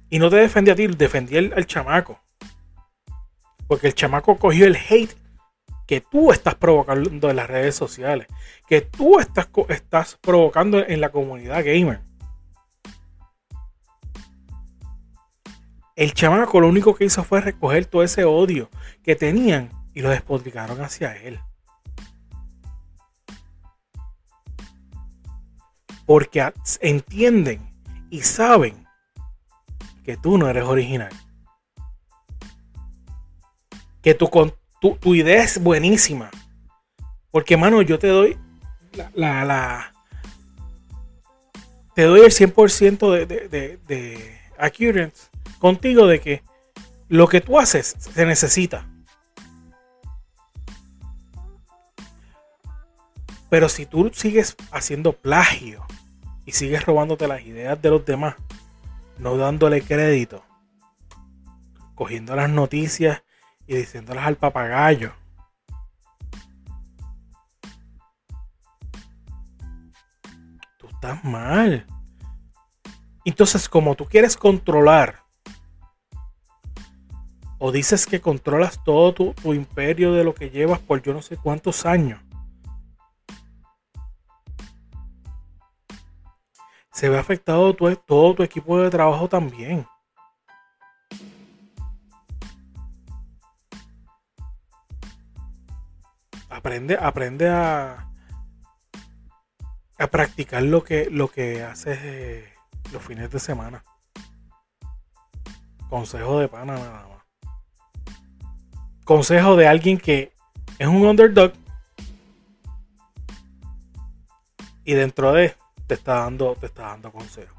Y 0.09 0.19
no 0.19 0.29
te 0.29 0.37
defendí 0.37 0.71
a 0.71 0.75
ti, 0.75 0.87
defendí 0.87 1.37
al, 1.37 1.65
chamaco. 1.65 2.19
Porque 3.67 3.87
el 3.87 3.95
chamaco 3.95 4.37
cogió 4.37 4.65
el 4.65 4.75
hate 4.75 5.15
que 5.87 6.01
tú 6.01 6.31
estás 6.31 6.55
provocando 6.55 7.29
en 7.29 7.35
las 7.35 7.47
redes 7.47 7.75
sociales. 7.75 8.27
Que 8.67 8.81
tú 8.81 9.19
estás, 9.19 9.49
estás 9.69 10.17
provocando 10.21 10.79
en 10.79 11.01
la 11.01 11.09
comunidad 11.09 11.63
gamer. 11.65 12.01
El 15.95 16.13
chamaco 16.13 16.59
lo 16.59 16.67
único 16.67 16.93
que 16.93 17.05
hizo 17.05 17.23
fue 17.23 17.39
recoger 17.39 17.85
todo 17.85 18.03
ese 18.03 18.25
odio 18.25 18.69
que 19.01 19.15
tenían 19.15 19.69
y 19.93 20.01
lo 20.01 20.09
despotricaron 20.09 20.81
hacia 20.81 21.15
él. 21.15 21.39
Porque 26.05 26.51
entienden 26.81 27.69
y 28.09 28.21
saben 28.21 28.85
que 30.03 30.17
tú 30.17 30.37
no 30.37 30.49
eres 30.49 30.65
original. 30.65 31.11
Que 34.01 34.13
tu, 34.13 34.29
tu, 34.81 34.97
tu 34.97 35.15
idea 35.15 35.43
es 35.43 35.63
buenísima. 35.63 36.29
Porque, 37.31 37.57
mano, 37.57 37.81
yo 37.81 37.97
te 37.97 38.07
doy 38.07 38.37
la, 39.15 39.45
la, 39.45 39.93
te 41.95 42.03
doy 42.03 42.19
el 42.19 42.31
100% 42.31 43.11
de, 43.11 43.25
de, 43.25 43.47
de, 43.47 43.77
de 43.87 44.39
contigo 45.59 46.07
de 46.07 46.19
que 46.19 46.43
lo 47.07 47.27
que 47.27 47.41
tú 47.41 47.59
haces 47.59 47.95
se 47.99 48.25
necesita. 48.25 48.87
Pero 53.49 53.69
si 53.69 53.85
tú 53.85 54.11
sigues 54.13 54.55
haciendo 54.71 55.13
plagio 55.13 55.85
y 56.45 56.51
sigues 56.51 56.85
robándote 56.85 57.27
las 57.27 57.41
ideas 57.41 57.81
de 57.81 57.89
los 57.89 58.05
demás, 58.05 58.35
no 59.17 59.37
dándole 59.37 59.81
crédito, 59.81 60.43
cogiendo 61.93 62.35
las 62.35 62.49
noticias 62.49 63.23
y 63.67 63.75
diciéndolas 63.75 64.25
al 64.25 64.35
papagayo. 64.35 65.13
Tú 70.77 70.87
estás 70.87 71.23
mal. 71.23 71.85
Entonces, 73.23 73.69
como 73.69 73.95
tú 73.95 74.05
quieres 74.05 74.37
controlar, 74.37 75.24
o 77.57 77.71
dices 77.71 78.05
que 78.05 78.21
controlas 78.21 78.83
todo 78.83 79.13
tu, 79.13 79.53
imperio 79.53 80.13
de 80.13 80.23
lo 80.23 80.33
que 80.33 80.49
llevas 80.49 80.79
por 80.79 81.01
yo 81.01 81.13
no 81.13 81.21
sé 81.21 81.37
cuántos 81.37 81.85
años, 81.85 82.21
se 86.91 87.09
ve 87.09 87.17
afectado 87.17 87.73
todo 87.73 88.35
tu 88.35 88.43
equipo 88.43 88.79
de 88.79 88.89
trabajo 88.89 89.27
también. 89.27 89.85
aprende, 96.65 96.97
aprende 96.99 97.49
a, 97.49 98.09
a 99.99 100.07
practicar 100.07 100.63
lo 100.63 100.83
que, 100.83 101.09
lo 101.11 101.27
que 101.27 101.63
haces 101.63 101.99
eh, 102.01 102.53
los 102.91 103.03
fines 103.03 103.29
de 103.29 103.39
semana. 103.39 103.83
Consejo 105.89 106.39
de 106.39 106.47
pana 106.47 106.73
nada 106.73 107.07
más. 107.07 107.14
Consejo 109.05 109.55
de 109.55 109.67
alguien 109.67 109.97
que 109.97 110.33
es 110.77 110.87
un 110.87 111.05
underdog 111.05 111.53
y 114.83 114.93
dentro 114.93 115.31
de 115.31 115.55
te 115.87 115.93
está 115.93 116.15
dando, 116.21 116.55
te 116.55 116.65
está 116.65 116.83
dando 116.83 117.11
consejo. 117.11 117.55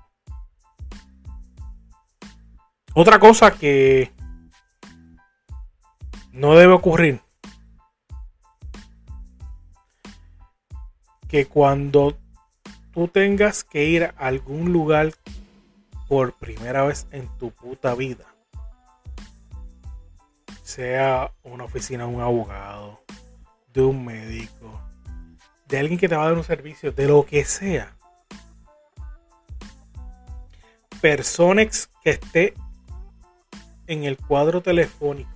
Otra 2.95 3.19
cosa 3.19 3.53
que 3.53 4.11
no 6.33 6.55
debe 6.55 6.73
ocurrir. 6.73 7.21
Que 11.29 11.47
cuando 11.47 12.17
tú 12.93 13.09
tengas 13.09 13.65
que 13.65 13.85
ir 13.85 14.05
a 14.05 14.15
algún 14.19 14.73
lugar 14.73 15.13
por 16.09 16.33
primera 16.33 16.85
vez 16.85 17.07
en 17.11 17.29
tu 17.39 17.51
puta 17.51 17.95
vida, 17.95 18.25
sea 20.67 21.33
una 21.45 21.63
oficina 21.63 22.09
de 22.09 22.13
un 22.13 22.21
abogado, 22.21 23.01
de 23.73 23.83
un 23.83 24.05
médico, 24.05 24.81
de 25.69 25.79
alguien 25.79 25.97
que 25.97 26.09
te 26.09 26.17
va 26.17 26.25
a 26.25 26.27
dar 26.27 26.37
un 26.37 26.43
servicio, 26.43 26.91
de 26.91 27.07
lo 27.07 27.25
que 27.25 27.45
sea, 27.45 27.97
personas 31.01 31.89
que 32.03 32.11
esté 32.11 32.55
en 33.87 34.03
el 34.03 34.17
cuadro 34.19 34.61
telefónico, 34.61 35.31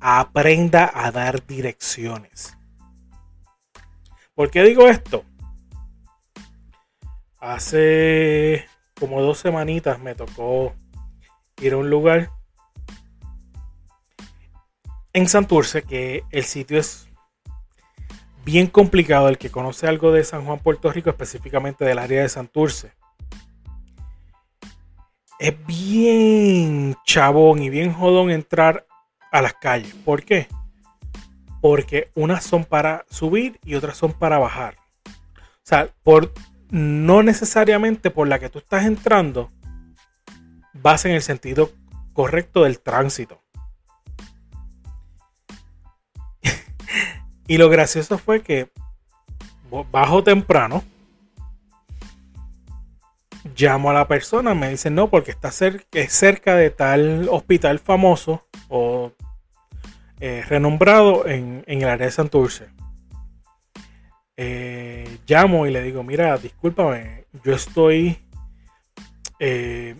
aprenda 0.00 0.90
a 0.92 1.12
dar 1.12 1.46
direcciones. 1.46 2.56
¿Por 4.34 4.50
qué 4.50 4.64
digo 4.64 4.88
esto? 4.88 5.24
Hace 7.38 8.66
como 8.98 9.22
dos 9.22 9.38
semanitas 9.38 10.00
me 10.00 10.16
tocó 10.16 10.74
ir 11.60 11.74
a 11.74 11.76
un 11.76 11.88
lugar 11.88 12.35
en 15.16 15.28
Santurce 15.28 15.82
que 15.82 16.22
el 16.30 16.44
sitio 16.44 16.78
es 16.78 17.08
bien 18.44 18.68
complicado. 18.68 19.28
El 19.28 19.38
que 19.38 19.50
conoce 19.50 19.88
algo 19.88 20.12
de 20.12 20.22
San 20.22 20.44
Juan, 20.44 20.60
Puerto 20.60 20.92
Rico, 20.92 21.10
específicamente 21.10 21.84
del 21.84 21.98
área 21.98 22.22
de 22.22 22.28
Santurce, 22.28 22.92
es 25.38 25.66
bien 25.66 26.94
chabón 27.04 27.62
y 27.62 27.70
bien 27.70 27.92
jodón 27.92 28.30
entrar 28.30 28.86
a 29.32 29.42
las 29.42 29.54
calles. 29.54 29.94
¿Por 30.04 30.22
qué? 30.22 30.46
porque 31.60 32.10
unas 32.14 32.44
son 32.44 32.64
para 32.64 33.04
subir 33.10 33.58
y 33.64 33.74
otras 33.74 33.96
son 33.96 34.12
para 34.12 34.38
bajar. 34.38 34.76
O 35.04 35.64
sea, 35.64 35.88
por, 36.04 36.32
no 36.70 37.24
necesariamente 37.24 38.12
por 38.12 38.28
la 38.28 38.38
que 38.38 38.48
tú 38.48 38.60
estás 38.60 38.84
entrando 38.84 39.50
vas 40.74 41.04
en 41.06 41.10
el 41.10 41.22
sentido 41.22 41.72
correcto 42.12 42.62
del 42.62 42.78
tránsito. 42.78 43.42
Y 47.46 47.58
lo 47.58 47.68
gracioso 47.68 48.18
fue 48.18 48.42
que 48.42 48.70
bajo 49.90 50.22
temprano 50.22 50.82
llamo 53.56 53.90
a 53.90 53.94
la 53.94 54.08
persona, 54.08 54.54
me 54.54 54.70
dicen 54.70 54.94
no, 54.94 55.08
porque 55.08 55.30
está 55.30 55.50
cerca, 55.50 55.84
es 55.92 56.12
cerca 56.12 56.54
de 56.54 56.70
tal 56.70 57.28
hospital 57.30 57.78
famoso 57.78 58.46
o 58.68 59.12
eh, 60.20 60.42
renombrado 60.48 61.26
en, 61.26 61.64
el 61.66 61.84
área 61.84 62.06
de 62.06 62.12
Santurce. 62.12 62.68
Eh, 64.36 65.18
llamo 65.26 65.66
y 65.66 65.70
le 65.70 65.82
digo, 65.82 66.02
mira, 66.02 66.36
discúlpame, 66.36 67.24
yo 67.44 67.54
estoy 67.54 68.18
eh, 69.38 69.96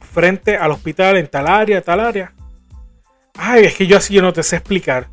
frente 0.00 0.56
al 0.56 0.70
hospital 0.70 1.16
en 1.16 1.28
tal 1.28 1.46
área, 1.48 1.82
tal 1.82 2.00
área. 2.00 2.34
Ay, 3.34 3.64
es 3.64 3.74
que 3.74 3.86
yo 3.86 3.96
así 3.96 4.14
yo 4.14 4.22
no 4.22 4.32
te 4.32 4.42
sé 4.42 4.56
explicar. 4.56 5.11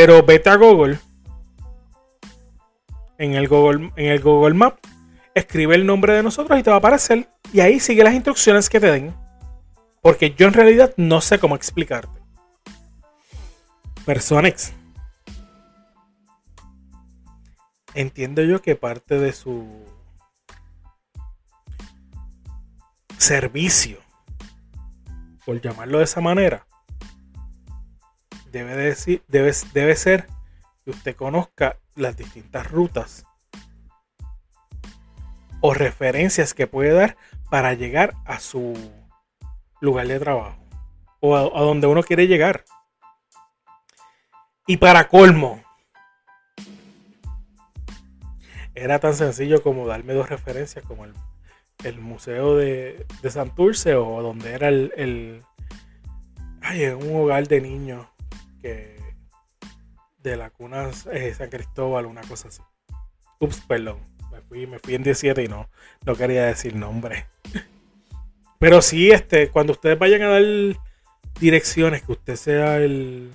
Pero 0.00 0.22
vete 0.22 0.48
a 0.48 0.54
Google. 0.54 0.96
En 3.18 3.34
el 3.34 3.48
Google, 3.48 3.90
en 3.96 4.06
el 4.06 4.20
Google 4.20 4.54
Map. 4.54 4.78
Escribe 5.34 5.74
el 5.74 5.86
nombre 5.86 6.12
de 6.12 6.22
nosotros 6.22 6.56
y 6.56 6.62
te 6.62 6.70
va 6.70 6.76
a 6.76 6.78
aparecer. 6.78 7.28
Y 7.52 7.58
ahí 7.58 7.80
sigue 7.80 8.04
las 8.04 8.14
instrucciones 8.14 8.70
que 8.70 8.78
te 8.78 8.92
den. 8.92 9.12
Porque 10.00 10.32
yo 10.36 10.46
en 10.46 10.52
realidad 10.54 10.94
no 10.96 11.20
sé 11.20 11.40
cómo 11.40 11.56
explicarte. 11.56 12.20
Personex. 14.06 14.72
Entiendo 17.92 18.44
yo 18.44 18.62
que 18.62 18.76
parte 18.76 19.18
de 19.18 19.32
su 19.32 19.66
servicio, 23.16 23.98
por 25.44 25.60
llamarlo 25.60 25.98
de 25.98 26.04
esa 26.04 26.20
manera, 26.20 26.67
debe, 28.50 28.76
decir, 28.76 29.22
debe, 29.28 29.52
debe 29.72 29.96
ser 29.96 30.26
que 30.84 30.90
usted 30.90 31.16
conozca 31.16 31.78
las 31.94 32.16
distintas 32.16 32.70
rutas 32.70 33.24
o 35.60 35.74
referencias 35.74 36.54
que 36.54 36.66
puede 36.66 36.92
dar 36.92 37.16
para 37.50 37.74
llegar 37.74 38.14
a 38.24 38.40
su 38.40 38.74
lugar 39.80 40.06
de 40.06 40.18
trabajo 40.18 40.58
o 41.20 41.36
a 41.36 41.62
donde 41.62 41.86
uno 41.86 42.02
quiere 42.02 42.26
llegar. 42.26 42.64
Y 44.66 44.76
para 44.76 45.08
colmo, 45.08 45.62
era 48.74 48.98
tan 48.98 49.14
sencillo 49.14 49.62
como 49.62 49.86
darme 49.86 50.14
dos 50.14 50.28
referencias, 50.28 50.84
como 50.84 51.04
el, 51.04 51.98
museo 52.00 52.56
de, 52.56 53.06
Santurce 53.28 53.94
o 53.94 54.22
donde 54.22 54.52
era 54.52 54.68
el, 54.68 54.92
el 54.96 55.42
un 56.94 57.16
hogar 57.16 57.48
de 57.48 57.60
niños 57.60 58.06
que 58.60 58.98
de 60.22 60.36
la 60.36 60.50
cuna 60.50 60.90
eh, 61.12 61.34
San 61.36 61.50
Cristóbal, 61.50 62.06
una 62.06 62.22
cosa 62.22 62.48
así. 62.48 62.62
Ups, 63.38 63.60
perdón. 63.66 63.98
Me 64.32 64.40
fui, 64.42 64.66
me 64.66 64.78
fui 64.78 64.94
en 64.94 65.02
17 65.02 65.42
y 65.44 65.48
no, 65.48 65.68
no 66.04 66.16
quería 66.16 66.46
decir 66.46 66.74
nombre. 66.74 67.26
Pero 68.58 68.82
sí, 68.82 69.10
este, 69.10 69.48
cuando 69.48 69.72
ustedes 69.72 69.98
vayan 69.98 70.22
a 70.22 70.28
dar 70.28 70.42
direcciones, 71.38 72.02
que 72.02 72.12
usted 72.12 72.36
sea 72.36 72.78
el, 72.78 73.32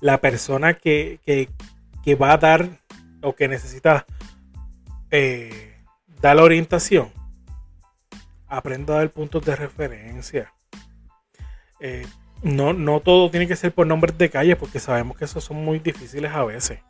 la 0.00 0.20
persona 0.20 0.74
que, 0.74 1.20
va 2.20 2.32
a 2.32 2.38
dar 2.38 2.68
o 3.22 3.34
que 3.34 3.48
necesita 3.48 4.06
eh, 5.10 5.76
dar 6.20 6.36
la 6.36 6.42
orientación, 6.42 7.12
aprenda 8.48 8.94
a 8.94 8.98
dar 8.98 9.10
puntos 9.10 9.44
de 9.44 9.56
referencia. 9.56 10.52
Eh, 11.80 12.06
no, 12.42 12.72
no 12.72 13.00
todo 13.00 13.30
tiene 13.30 13.46
que 13.46 13.56
ser 13.56 13.72
por 13.72 13.86
nombres 13.86 14.16
de 14.16 14.30
calle, 14.30 14.56
porque 14.56 14.80
sabemos 14.80 15.16
que 15.16 15.24
esos 15.24 15.44
son 15.44 15.62
muy 15.62 15.78
difíciles 15.78 16.32
a 16.32 16.44
veces. 16.44 16.80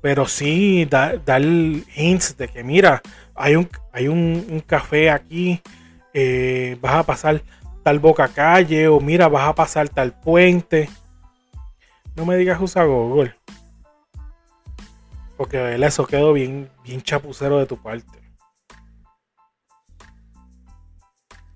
Pero 0.00 0.26
sí 0.26 0.86
dar, 0.86 1.42
hints 1.42 2.36
de 2.36 2.48
que, 2.48 2.62
mira, 2.62 3.02
hay 3.34 3.56
un, 3.56 3.68
hay 3.92 4.08
un, 4.08 4.62
café 4.66 5.10
aquí, 5.10 5.60
eh, 6.12 6.76
vas 6.80 6.96
a 6.96 7.02
pasar 7.02 7.42
tal 7.82 7.98
boca 7.98 8.28
calle, 8.28 8.86
o 8.88 9.00
mira, 9.00 9.28
vas 9.28 9.48
a 9.48 9.54
pasar 9.54 9.88
tal 9.88 10.12
puente. 10.12 10.88
No 12.14 12.26
me 12.26 12.36
digas 12.36 12.60
usa 12.60 12.84
Google. 12.84 13.34
Porque 15.36 15.74
eso 15.74 16.06
quedó 16.06 16.32
bien, 16.32 16.68
bien 16.84 17.00
chapucero 17.00 17.58
de 17.58 17.66
tu 17.66 17.80
parte. 17.80 18.18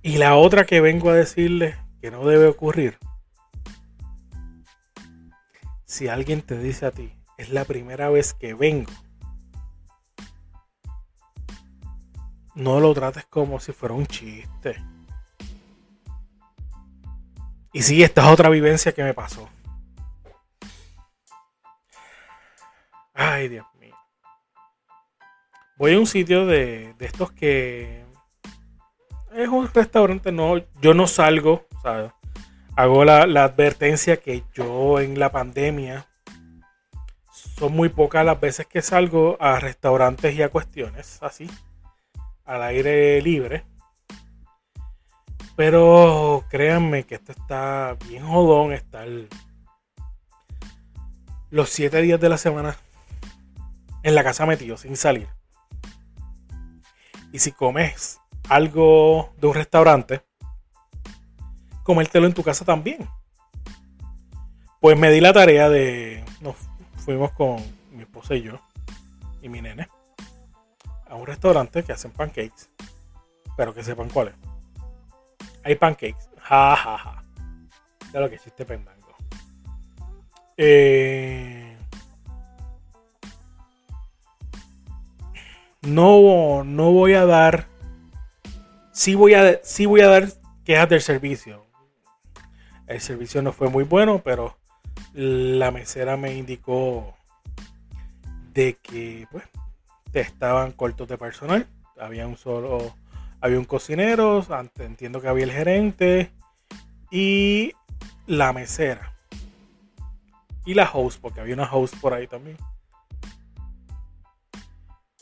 Y 0.02 0.18
la 0.18 0.36
otra 0.36 0.64
que 0.64 0.80
vengo 0.80 1.10
a 1.10 1.14
decirle 1.14 1.76
que 2.02 2.10
no 2.10 2.26
debe 2.26 2.48
ocurrir. 2.48 2.98
Si 5.84 6.08
alguien 6.08 6.42
te 6.42 6.58
dice 6.58 6.86
a 6.86 6.90
ti, 6.90 7.14
es 7.38 7.50
la 7.50 7.64
primera 7.64 8.10
vez 8.10 8.34
que 8.34 8.54
vengo. 8.54 8.90
No 12.56 12.80
lo 12.80 12.92
trates 12.92 13.24
como 13.26 13.60
si 13.60 13.72
fuera 13.72 13.94
un 13.94 14.06
chiste. 14.06 14.82
Y 17.72 17.82
sí, 17.82 18.02
esta 18.02 18.22
es 18.26 18.32
otra 18.32 18.48
vivencia 18.48 18.92
que 18.92 19.04
me 19.04 19.14
pasó. 19.14 19.48
Ay, 23.14 23.48
Dios 23.48 23.66
mío. 23.78 23.94
Voy 25.76 25.94
a 25.94 26.00
un 26.00 26.06
sitio 26.06 26.46
de, 26.46 26.96
estos 26.98 27.30
que 27.30 28.04
es 29.32 29.48
un 29.48 29.68
restaurante, 29.72 30.32
no, 30.32 30.58
yo 30.80 30.94
no 30.94 31.06
salgo, 31.06 31.66
Hago 32.76 33.04
la, 33.04 33.22
advertencia 33.44 34.16
que 34.18 34.44
yo 34.54 35.00
en 35.00 35.18
la 35.18 35.30
pandemia 35.30 36.06
son 37.32 37.74
muy 37.74 37.88
pocas 37.88 38.24
las 38.24 38.40
veces 38.40 38.66
que 38.66 38.82
salgo 38.82 39.36
a 39.40 39.60
restaurantes 39.60 40.34
y 40.34 40.42
a 40.42 40.48
cuestiones 40.48 41.18
así, 41.22 41.50
al 42.44 42.62
aire 42.62 43.20
libre. 43.20 43.64
Pero 45.56 46.44
créanme 46.48 47.04
que 47.04 47.16
esto 47.16 47.32
está 47.32 47.96
bien 48.08 48.26
jodón 48.26 48.72
estar 48.72 49.06
los 51.50 51.68
siete 51.68 52.00
días 52.00 52.18
de 52.18 52.28
la 52.30 52.38
semana 52.38 52.76
en 54.02 54.14
la 54.14 54.24
casa 54.24 54.46
metido 54.46 54.76
sin 54.76 54.96
salir. 54.96 55.28
Y 57.32 57.38
si 57.38 57.52
comes 57.52 58.18
algo 58.48 59.32
de 59.38 59.46
un 59.46 59.54
restaurante, 59.54 60.22
comértelo 61.82 62.26
en 62.26 62.34
tu 62.34 62.42
casa 62.42 62.64
también. 62.64 63.08
Pues 64.80 64.98
me 64.98 65.10
di 65.10 65.20
la 65.20 65.32
tarea 65.32 65.68
de. 65.68 66.24
Nos 66.40 66.56
fuimos 66.96 67.32
con 67.32 67.56
mi 67.92 68.02
esposa 68.02 68.34
y 68.34 68.42
yo 68.42 68.60
y 69.40 69.48
mi 69.48 69.60
nene 69.60 69.88
a 71.12 71.14
un 71.14 71.26
restaurante 71.26 71.82
que 71.82 71.92
hacen 71.92 72.10
pancakes. 72.10 72.70
Pero 73.54 73.74
que 73.74 73.84
sepan 73.84 74.08
cuáles. 74.08 74.34
Hay 75.62 75.74
pancakes. 75.74 76.30
Ja, 76.38 76.74
ja, 76.74 76.98
ja. 76.98 77.22
Ya 78.12 78.20
lo 78.20 78.30
que 78.30 78.38
chiste 78.38 78.64
pendango. 78.64 79.14
Eh, 80.56 81.76
no, 85.82 86.64
no 86.64 86.92
voy 86.92 87.12
a 87.12 87.26
dar. 87.26 87.66
Sí 88.92 89.14
voy 89.14 89.34
a, 89.34 89.60
sí 89.62 89.84
voy 89.84 90.00
a 90.00 90.08
dar 90.08 90.28
quejas 90.64 90.88
del 90.88 91.02
servicio. 91.02 91.66
El 92.86 93.00
servicio 93.00 93.42
no 93.42 93.52
fue 93.52 93.68
muy 93.68 93.84
bueno, 93.84 94.20
pero 94.22 94.56
la 95.14 95.70
mesera 95.70 96.16
me 96.16 96.34
indicó 96.34 97.14
de 98.52 98.76
que 98.82 99.26
pues 99.30 99.44
estaban 100.12 100.72
cortos 100.72 101.08
de 101.08 101.18
personal. 101.18 101.66
Había 101.98 102.26
un 102.26 102.36
solo, 102.36 102.94
había 103.40 103.58
un 103.58 103.64
cocinero, 103.64 104.44
entiendo 104.78 105.20
que 105.20 105.28
había 105.28 105.44
el 105.44 105.52
gerente 105.52 106.32
y 107.10 107.72
la 108.26 108.52
mesera. 108.52 109.12
Y 110.64 110.74
la 110.74 110.90
host, 110.92 111.20
porque 111.20 111.40
había 111.40 111.54
una 111.54 111.70
host 111.72 111.96
por 111.96 112.14
ahí 112.14 112.26
también. 112.26 112.56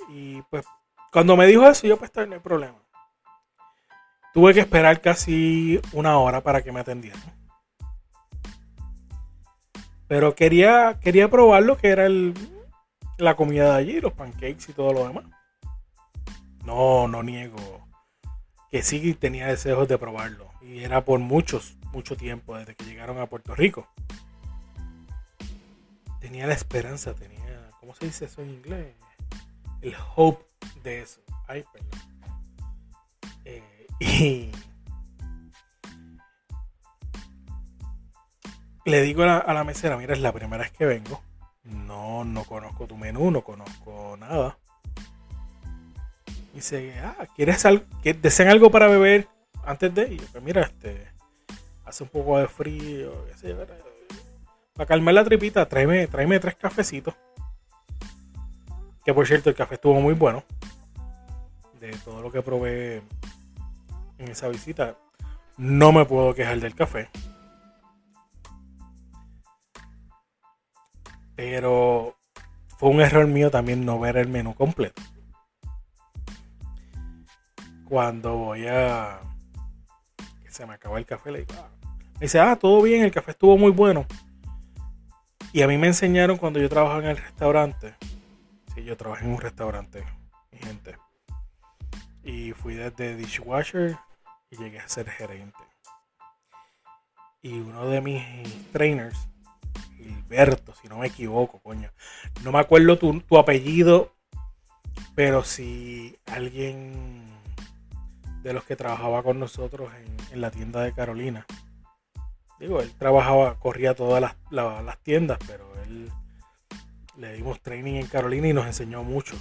Y 0.09 0.43
pues 0.43 0.65
cuando 1.13 1.37
me 1.37 1.47
dijo 1.47 1.67
eso, 1.67 1.87
yo 1.87 1.97
pues 1.97 2.13
no 2.15 2.35
hay 2.35 2.41
problema. 2.41 2.79
Tuve 4.33 4.55
que 4.55 4.61
esperar 4.61 5.01
casi 5.01 5.81
una 5.93 6.19
hora 6.19 6.41
para 6.41 6.63
que 6.63 6.71
me 6.71 6.81
atendieran. 6.81 7.40
Pero 10.11 10.35
quería, 10.35 10.99
quería 11.01 11.31
probar 11.31 11.63
lo 11.63 11.79
que 11.79 11.87
era 11.87 12.05
el, 12.05 12.35
la 13.17 13.37
comida 13.37 13.75
de 13.75 13.79
allí, 13.79 14.01
los 14.01 14.13
pancakes 14.13 14.69
y 14.69 14.73
todo 14.73 14.93
lo 14.93 15.07
demás. 15.07 15.25
No, 16.65 17.07
no 17.07 17.23
niego 17.23 17.87
que 18.73 18.83
sí 18.83 19.15
tenía 19.15 19.47
deseos 19.47 19.87
de 19.87 19.99
probarlo. 19.99 20.51
Y 20.63 20.81
era 20.83 21.05
por 21.05 21.21
muchos, 21.21 21.77
mucho 21.93 22.17
tiempo 22.17 22.57
desde 22.57 22.75
que 22.75 22.87
llegaron 22.87 23.19
a 23.19 23.27
Puerto 23.27 23.55
Rico. 23.55 23.87
Tenía 26.19 26.49
la 26.49 26.55
esperanza, 26.55 27.15
tenía, 27.15 27.71
¿cómo 27.79 27.95
se 27.95 28.07
dice 28.07 28.25
eso 28.25 28.43
en 28.43 28.51
inglés? 28.51 28.97
El 29.81 29.95
hope 30.17 30.45
de 30.83 31.03
eso. 31.03 31.21
Ay, 31.47 31.65
perdón. 31.73 32.01
Eh, 33.45 33.87
y 34.01 34.51
le 38.91 39.03
digo 39.03 39.23
a 39.23 39.53
la, 39.53 39.65
mesera, 39.65 39.97
mira, 39.97 40.13
es 40.13 40.21
la 40.21 40.33
primera 40.33 40.63
vez 40.63 40.73
que 40.73 40.85
vengo. 40.85 41.21
No, 41.65 42.25
no 42.25 42.45
conozco 42.45 42.87
tu 42.87 42.97
menú, 42.97 43.31
no 43.31 43.43
conozco 43.43 44.17
nada. 44.19 44.59
Y 46.53 46.57
dice, 46.57 46.95
ah, 47.03 47.27
¿quieres 47.37 47.65
algo? 47.65 47.85
¿Desean 48.03 48.49
algo 48.49 48.71
para 48.71 48.89
beber 48.89 49.29
antes 49.65 49.95
de? 49.95 50.15
Y 50.15 50.19
yo, 50.19 50.27
pues 50.33 50.43
mira, 50.43 50.63
este, 50.63 51.07
hace 51.85 52.03
un 52.03 52.09
poco 52.09 52.39
de 52.39 52.49
frío, 52.49 53.13
Para 54.75 54.87
calmar 54.87 55.15
la 55.15 55.25
tripita, 55.25 55.67
tráeme, 55.67 56.07
tráeme 56.07 56.41
tres 56.41 56.57
cafecitos. 56.57 57.15
Que 59.05 59.15
por 59.15 59.27
cierto, 59.27 59.51
el 59.51 59.57
café 59.57 59.75
estuvo 59.75 60.01
muy 60.01 60.15
bueno. 60.15 60.45
De 61.81 61.91
todo 62.05 62.21
lo 62.21 62.31
que 62.31 62.43
probé 62.43 63.03
en 64.19 64.29
esa 64.29 64.49
visita, 64.49 64.97
no 65.57 65.93
me 65.93 66.05
puedo 66.05 66.35
quejar 66.35 66.61
del 66.61 66.75
café. 66.75 67.09
Pero 71.41 72.19
fue 72.77 72.91
un 72.91 73.01
error 73.01 73.27
mío 73.27 73.51
también 73.51 73.87
no 73.87 73.99
ver 73.99 74.19
el 74.19 74.29
menú 74.29 74.55
completo. 74.55 75.01
Cuando 77.89 78.37
voy 78.37 78.67
a... 78.67 79.21
Se 80.51 80.67
me 80.67 80.75
acaba 80.75 80.99
el 80.99 81.07
café, 81.07 81.33
le 81.33 81.39
digo, 81.47 81.55
ah". 81.57 81.71
Me 82.17 82.27
dice, 82.27 82.41
ah, 82.41 82.57
todo 82.57 82.83
bien, 82.83 83.05
el 83.05 83.11
café 83.11 83.31
estuvo 83.31 83.57
muy 83.57 83.71
bueno. 83.71 84.05
Y 85.55 85.63
a 85.63 85.67
mí 85.67 85.79
me 85.79 85.87
enseñaron 85.87 86.37
cuando 86.37 86.61
yo 86.61 86.69
trabajaba 86.69 87.01
en 87.05 87.09
el 87.09 87.17
restaurante. 87.17 87.95
Sí, 88.75 88.85
yo 88.85 88.99
trabajé 88.99 89.25
en 89.25 89.33
un 89.33 89.41
restaurante, 89.41 90.05
mi 90.53 90.59
gente. 90.59 90.99
Y 92.23 92.53
fui 92.53 92.75
desde 92.75 93.17
dishwasher 93.17 93.97
y 94.51 94.59
llegué 94.59 94.79
a 94.79 94.89
ser 94.91 95.09
gerente. 95.09 95.65
Y 97.41 97.61
uno 97.61 97.87
de 97.87 98.03
mis 98.03 98.71
trainers 98.73 99.30
Gilberto, 100.03 100.75
si 100.81 100.89
no 100.89 100.99
me 100.99 101.09
equivoco, 101.09 101.61
coño. 101.61 101.91
No 102.43 102.53
me 102.53 102.59
acuerdo 102.59 102.99
tu, 102.99 103.39
apellido, 103.39 104.13
pero 105.15 105.45
si 105.45 106.17
alguien 106.27 107.25
de 108.43 108.53
los 108.53 108.65
que 108.65 108.77
trabajaba 108.77 109.23
con 109.23 109.39
nosotros 109.39 109.91
en, 110.33 110.41
la 110.41 110.51
tienda 110.51 110.83
de 110.83 110.93
Carolina. 110.93 111.47
Digo, 112.59 112.81
él 112.81 112.93
trabajaba, 112.99 113.59
corría 113.59 113.95
todas 113.95 114.35
las, 114.51 114.99
tiendas, 115.03 115.39
pero 115.47 115.71
él 115.85 116.11
le 117.17 117.35
dimos 117.35 117.61
training 117.61 117.95
en 117.95 118.07
Carolina 118.07 118.49
y 118.49 118.53
nos 118.53 118.67
enseñó 118.67 119.03
mucho. 119.03 119.37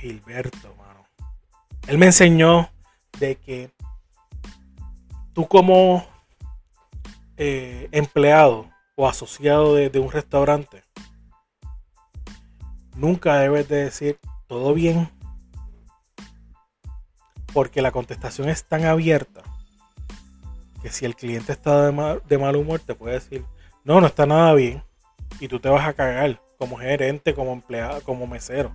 Gilberto, 0.00 0.74
mano. 0.76 1.06
Él 1.86 1.98
me 1.98 2.06
enseñó 2.06 2.70
de 3.18 3.36
que 3.36 3.70
tú 5.32 5.46
como 5.46 6.06
eh, 7.42 7.88
empleado 7.92 8.68
o 8.96 9.08
asociado 9.08 9.74
de, 9.74 9.98
un 9.98 10.12
restaurante, 10.12 10.82
nunca 12.94 13.38
debes 13.38 13.66
de 13.66 13.84
decir 13.84 14.18
todo 14.46 14.74
bien. 14.74 15.08
Porque 17.54 17.80
la 17.80 17.92
contestación 17.92 18.50
es 18.50 18.64
tan 18.64 18.84
abierta 18.84 19.40
que 20.82 20.90
si 20.90 21.06
el 21.06 21.16
cliente 21.16 21.52
está 21.52 21.86
de 21.86 21.92
mal, 21.92 22.22
de 22.28 22.36
mal 22.36 22.56
humor, 22.56 22.80
te 22.80 22.94
puede 22.94 23.14
decir, 23.14 23.42
no, 23.84 24.02
no 24.02 24.06
está 24.06 24.26
nada 24.26 24.52
bien. 24.52 24.82
Y 25.40 25.48
tú 25.48 25.60
te 25.60 25.70
vas 25.70 25.88
a 25.88 25.94
cagar 25.94 26.42
como 26.58 26.76
gerente, 26.76 27.34
como 27.34 27.54
empleado, 27.54 28.02
como 28.02 28.26
mesero. 28.26 28.70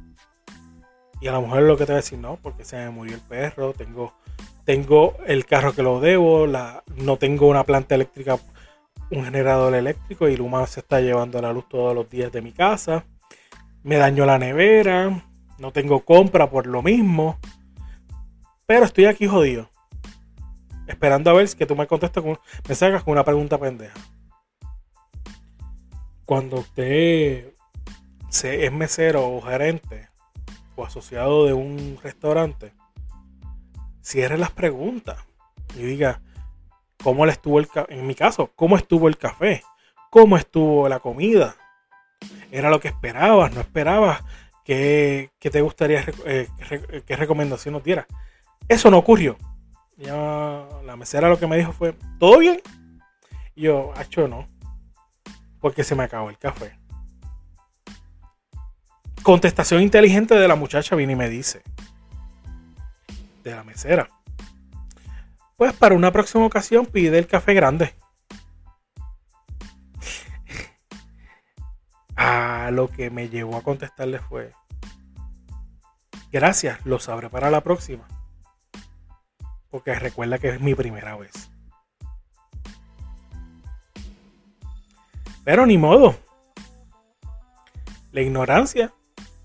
Y 1.22 1.28
a 1.28 1.34
lo 1.34 1.44
mejor 1.44 1.62
lo 1.62 1.78
que 1.78 1.86
te 1.86 1.92
va 1.92 2.00
a 2.00 2.02
decir, 2.02 2.18
no, 2.18 2.40
porque 2.42 2.66
se 2.66 2.78
me 2.78 2.90
murió 2.90 3.14
el 3.14 3.22
perro, 3.22 3.74
tengo, 3.74 4.16
tengo 4.64 5.16
el 5.28 5.46
carro 5.46 5.74
que 5.74 5.84
lo 5.84 6.00
debo, 6.00 6.48
la, 6.48 6.84
no 6.96 7.18
tengo 7.18 7.48
una 7.48 7.64
planta 7.64 7.94
eléctrica 7.94 8.40
un 9.12 9.24
generador 9.24 9.76
eléctrico 9.76 10.28
y 10.28 10.36
Luma 10.36 10.66
se 10.68 10.80
está 10.80 11.00
llevando 11.00 11.42
la 11.42 11.54
luz 11.54 11.68
todos 11.70 11.94
los 11.94 12.10
días 12.10 12.32
de 12.32 12.42
mi 12.42 12.52
casa. 12.52 13.06
Me 13.84 13.98
dañó 13.98 14.26
la 14.26 14.40
nevera, 14.40 15.26
no 15.60 15.72
tengo 15.72 16.04
compra 16.04 16.50
por 16.50 16.68
lo 16.68 16.82
mismo. 16.82 17.38
Pero 18.66 18.86
estoy 18.86 19.06
aquí 19.06 19.28
jodido. 19.28 19.70
Esperando 20.88 21.30
a 21.30 21.34
ver 21.34 21.50
que 21.56 21.66
tú 21.66 21.76
me 21.76 21.88
contestes 21.88 22.24
con, 22.24 22.40
me 22.68 22.76
sacas 22.76 23.04
con 23.04 23.14
una 23.14 23.24
pregunta 23.24 23.60
pendeja. 23.60 23.94
Cuando 26.26 26.58
usted 26.58 27.54
es 28.44 28.72
mesero 28.72 29.28
o 29.28 29.42
gerente 29.42 30.10
o 30.76 30.84
asociado 30.84 31.46
de 31.46 31.54
un 31.54 31.98
restaurante, 32.04 32.74
cierre 34.02 34.38
las 34.38 34.52
preguntas 34.52 35.18
y 35.76 35.84
diga, 35.84 36.22
cómo 37.04 37.26
le 37.26 37.32
estuvo 37.32 37.60
el 37.60 37.68
en 37.90 38.08
mi 38.08 38.16
caso, 38.16 38.52
cómo 38.56 38.78
estuvo 38.78 39.08
el 39.08 39.18
café, 39.18 39.64
cómo 40.10 40.38
estuvo 40.38 40.88
la 40.90 41.00
comida. 41.00 41.56
Era 42.52 42.70
lo 42.70 42.80
que 42.80 42.88
esperabas, 42.88 43.54
no 43.54 43.62
esperabas 43.62 44.24
que, 44.64 45.30
te 45.40 45.62
gustaría, 45.62 46.04
eh, 46.26 46.48
qué 47.06 47.16
recomendación 47.16 47.74
nos 47.74 47.84
diera. 47.84 48.08
Eso 48.68 48.90
no 48.90 48.98
ocurrió. 48.98 49.38
Ya 49.98 50.68
la 50.84 50.96
mesera 50.98 51.30
lo 51.30 51.40
que 51.40 51.48
me 51.48 51.58
dijo 51.58 51.72
fue, 51.72 51.96
¿todo 52.20 52.40
bien? 52.40 52.62
Y 53.56 53.64
yo, 53.64 53.94
hacho 53.96 54.28
no, 54.28 54.46
porque 55.62 55.84
se 55.84 55.96
me 55.96 56.04
acabó 56.04 56.30
el 56.30 56.38
café. 56.38 56.78
Contestación 59.24 59.82
inteligente 59.82 60.36
de 60.36 60.48
la 60.48 60.56
muchacha 60.56 60.96
viene 60.96 61.14
y 61.14 61.16
me 61.16 61.30
dice, 61.30 61.62
de 63.44 63.56
la 63.56 63.64
mesera, 63.64 64.10
pues 65.58 65.74
para 65.74 65.96
una 65.96 66.12
próxima 66.12 66.46
ocasión 66.46 66.86
pide 66.86 67.18
el 67.18 67.28
café 67.28 67.54
grande. 67.54 67.94
A 72.16 72.70
lo 72.72 72.90
que 72.90 73.10
me 73.10 73.30
llevó 73.30 73.58
a 73.58 73.64
contestarle 73.64 74.20
fue, 74.20 74.52
gracias, 76.32 76.86
lo 76.86 77.00
sabré 77.00 77.30
para 77.30 77.50
la 77.52 77.62
próxima. 77.62 78.08
porque 79.70 79.94
recuerda 79.94 80.40
que 80.40 80.50
es 80.50 80.62
mi 80.62 80.74
primera 80.74 81.18
vez. 81.18 81.50
Pero 85.44 85.66
ni 85.66 85.78
modo. 85.78 86.16
La 88.12 88.22
ignorancia 88.22 88.94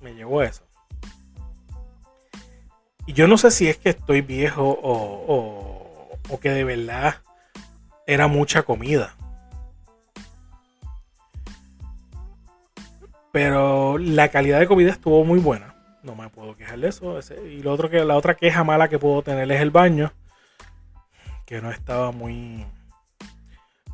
me 0.00 0.14
llevó 0.14 0.40
a 0.40 0.46
eso. 0.46 0.62
Y 3.06 3.12
yo 3.12 3.26
no 3.26 3.36
sé 3.36 3.50
si 3.50 3.68
es 3.68 3.76
que 3.76 3.90
estoy 3.90 4.20
viejo 4.20 4.62
o, 4.62 5.24
o, 5.26 5.79
que 6.38 6.50
de 6.50 6.64
verdad 6.64 7.16
era 8.06 8.28
mucha 8.28 8.62
comida. 8.62 9.14
Pero 13.32 13.98
la 13.98 14.28
calidad 14.28 14.60
de 14.60 14.66
comida 14.66 14.90
estuvo 14.90 15.24
muy 15.24 15.38
buena. 15.38 15.74
No 16.02 16.14
me 16.14 16.28
puedo 16.28 16.54
quejar 16.54 16.78
de 16.78 16.88
eso. 16.88 17.18
Y 17.48 17.62
lo 17.62 17.72
otro 17.72 17.90
que, 17.90 18.04
la 18.04 18.16
otra 18.16 18.34
queja 18.34 18.64
mala 18.64 18.88
que 18.88 18.98
puedo 18.98 19.22
tener 19.22 19.50
es 19.50 19.60
el 19.60 19.70
baño. 19.70 20.12
Que 21.46 21.60
no 21.60 21.70
estaba 21.70 22.10
muy, 22.10 22.66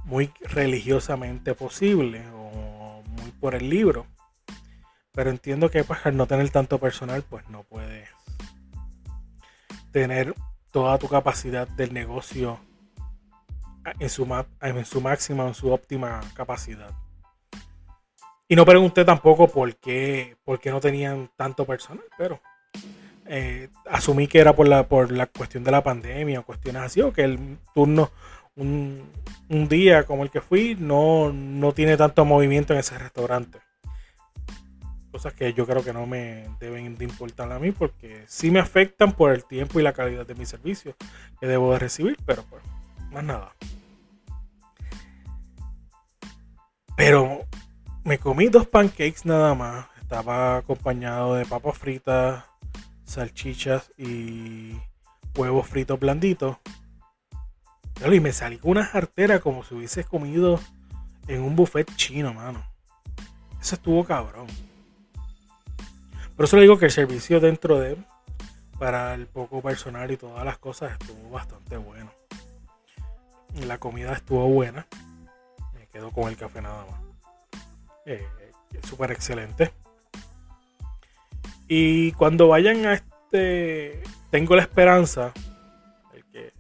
muy 0.05 0.33
religiosamente 0.41 1.55
posible. 1.55 2.23
O 2.35 3.03
muy 3.07 3.31
por 3.33 3.55
el 3.55 3.69
libro. 3.69 4.07
Pero 5.13 5.31
entiendo 5.31 5.71
que 5.71 5.85
pues, 5.85 6.01
no 6.13 6.27
tener 6.27 6.49
tanto 6.51 6.79
personal, 6.79 7.23
pues 7.23 7.49
no 7.49 7.63
puedes 7.65 8.09
tener 9.91 10.35
toda 10.71 10.99
tu 10.99 11.09
capacidad 11.09 11.67
del 11.69 11.93
negocio 11.93 12.59
en 13.99 14.11
su, 14.11 14.27
en 14.61 14.85
su 14.85 15.01
máxima, 15.01 15.47
en 15.47 15.55
su 15.55 15.73
óptima 15.73 16.21
capacidad. 16.35 16.91
Y 18.49 18.55
no 18.55 18.65
pregunté 18.65 19.05
tampoco 19.05 19.49
por 19.49 19.75
qué, 19.77 20.37
no 20.67 20.81
tenían 20.81 21.31
tanto 21.37 21.65
personal, 21.65 22.05
pero 22.17 22.41
eh, 23.27 23.69
asumí 23.91 24.29
que 24.29 24.39
era 24.39 24.55
por 24.55 24.69
la, 24.69 24.87
por 24.87 25.11
la 25.11 25.27
cuestión 25.27 25.65
de 25.65 25.73
la 25.73 25.83
pandemia 25.83 26.41
o 26.41 26.45
cuestiones 26.45 26.83
así, 26.83 27.01
o 27.01 27.13
que 27.13 27.25
el 27.25 27.59
turno, 27.75 28.11
un, 28.55 29.11
un 29.49 29.69
día 29.69 30.05
como 30.05 30.23
el 30.23 30.31
que 30.31 30.41
fui, 30.41 30.77
no, 30.79 31.33
no 31.33 31.73
tiene 31.73 31.97
tanto 31.97 32.25
movimiento 32.25 32.73
en 32.73 32.81
ese 32.81 32.97
restaurante 32.99 33.66
cosas 35.17 35.33
que 35.33 35.55
yo 35.55 35.67
creo 35.67 35.83
que 35.83 35.95
no 35.95 36.07
me 36.07 36.47
deben 36.61 36.95
de 36.95 37.07
importar 37.07 37.51
a 37.51 37.59
mí 37.59 37.73
porque 37.73 38.23
sí 38.27 38.51
me 38.51 38.61
afectan 38.61 39.13
por 39.13 39.33
el 39.33 39.47
tiempo 39.47 39.81
y 39.81 39.83
la 39.83 39.95
calidad 39.95 40.27
de 40.27 40.35
mi 40.35 40.45
servicio 40.45 40.95
que 41.41 41.47
debo 41.47 41.73
de 41.73 41.79
recibir, 41.79 42.19
pero 42.27 42.43
pues, 42.51 42.63
más 43.11 43.25
nada. 43.25 43.55
Pero 46.99 47.47
me 48.05 48.19
comí 48.19 48.49
dos 48.49 48.67
pancakes 48.67 49.23
nada 49.25 49.55
más. 49.55 49.87
Estaba 50.03 50.59
acompañado 50.59 51.35
de 51.37 51.47
papas 51.47 51.79
fritas, 51.79 52.45
salchichas 53.07 53.91
y 53.97 54.77
huevos 55.35 55.67
fritos 55.67 55.99
blanditos. 55.99 56.59
Y 58.05 58.21
me 58.21 58.33
salí 58.33 58.59
con 58.59 58.73
una 58.73 58.85
jartera 58.85 59.41
como 59.41 59.65
si 59.65 59.77
hubiese 59.77 60.05
comido 60.05 60.61
en 61.27 61.41
un 61.41 61.57
buffet 61.57 61.91
chino, 61.97 62.35
mano. 62.35 62.63
Eso 63.63 63.77
estuvo 63.77 64.05
cabrón. 64.05 64.47
Por 66.37 66.45
eso 66.45 66.57
le 66.57 66.63
digo 66.63 66.79
que 66.79 66.87
el 66.87 66.91
servicio 66.91 67.41
dentro 67.41 67.81
de 67.81 67.97
para 68.79 69.15
el 69.15 69.27
poco 69.27 69.63
personal 69.63 70.11
y 70.11 70.17
todas 70.17 70.45
las 70.45 70.59
cosas 70.59 70.93
estuvo 70.93 71.31
bastante 71.31 71.77
bueno. 71.79 72.13
La 73.67 73.79
comida 73.79 74.13
estuvo 74.13 74.47
buena. 74.49 74.87
Me 75.75 75.87
quedo 75.87 76.11
con 76.11 76.29
el 76.29 76.37
café 76.37 76.61
nada 76.61 76.85
más. 76.85 77.01
Eh, 78.05 78.27
Súper 78.83 79.11
excelente. 79.11 79.73
Y 81.69 82.13
cuando 82.13 82.49
vayan 82.49 82.87
a 82.87 82.95
este, 82.95 84.03
tengo 84.31 84.55
la 84.55 84.63
esperanza, 84.63 85.33
el 86.13 86.25
que, 86.27 86.53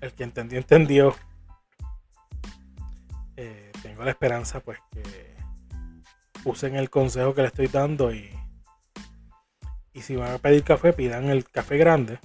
el 0.00 0.12
que 0.12 0.22
entendió, 0.22 0.58
entendió. 0.58 1.16
Eh, 3.36 3.72
tengo 3.82 4.04
la 4.04 4.10
esperanza 4.10 4.60
pues 4.60 4.78
que 4.92 5.02
usen 6.44 6.76
el 6.76 6.90
consejo 6.90 7.34
que 7.34 7.42
le 7.42 7.48
estoy 7.48 7.68
dando 7.68 8.12
y, 8.12 8.30
y 9.92 10.02
si 10.02 10.16
van 10.16 10.32
a 10.32 10.38
pedir 10.38 10.64
café, 10.64 10.92
pidan 10.92 11.28
el 11.30 11.48
café 11.48 11.76
grande. 11.76 12.18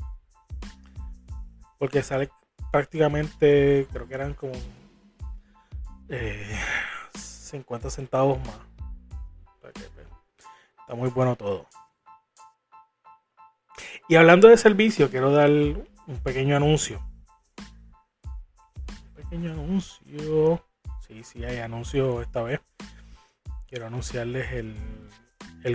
Porque 1.77 2.01
sale 2.01 2.29
prácticamente, 2.71 3.87
creo 3.91 4.07
que 4.07 4.13
eran 4.13 4.33
como 4.33 4.53
50 7.13 7.87
eh, 7.87 7.91
centavos 7.91 8.39
más. 8.39 8.57
Pues, 9.61 9.73
está 10.79 10.95
muy 10.95 11.09
bueno 11.09 11.35
todo. 11.35 11.67
Y 14.09 14.15
hablando 14.15 14.47
de 14.47 14.57
servicio, 14.57 15.11
quiero 15.11 15.31
dar 15.31 15.49
un 15.49 16.19
pequeño 16.23 16.55
anuncio. 16.55 17.05
Un 19.05 19.13
pequeño 19.15 19.51
anuncio. 19.51 20.63
Sí, 21.05 21.23
sí, 21.23 21.43
hay 21.43 21.59
anuncio 21.59 22.21
esta 22.21 22.41
vez 22.41 22.61
quiero 23.67 23.87
anunciarles 23.87 24.51
el, 24.53 24.75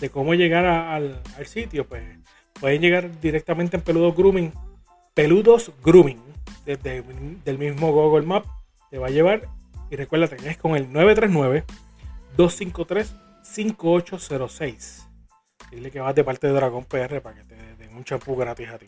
de 0.00 0.10
cómo 0.10 0.34
llegar 0.34 0.66
al, 0.66 1.20
sitio, 1.44 1.86
pues 1.86 2.02
pueden 2.60 2.80
llegar 2.80 3.20
directamente 3.20 3.76
en 3.76 3.82
Peludos 3.82 4.16
Grooming. 4.16 4.52
Peludos 5.14 5.72
Grooming, 5.84 6.22
desde 6.64 7.04
el 7.44 7.58
mismo 7.58 7.92
Google 7.92 8.26
Map, 8.26 8.44
te 8.90 8.98
va 8.98 9.08
a 9.08 9.10
llevar. 9.10 9.48
Y 9.90 9.96
recuerda, 9.96 10.28
que 10.28 10.48
es 10.48 10.58
con 10.58 10.76
el 10.76 10.92
939 10.92 11.64
253 12.36 13.14
5806. 13.42 15.08
Dile 15.70 15.90
que 15.90 16.00
vas 16.00 16.14
de 16.14 16.24
parte 16.24 16.46
de 16.46 16.52
Dragón 16.52 16.84
PR 16.84 17.20
para 17.20 17.36
que 17.36 17.44
te 17.44 17.77
un 17.98 18.04
champú 18.04 18.36
gratis 18.36 18.68
a 18.68 18.78
ti. 18.78 18.86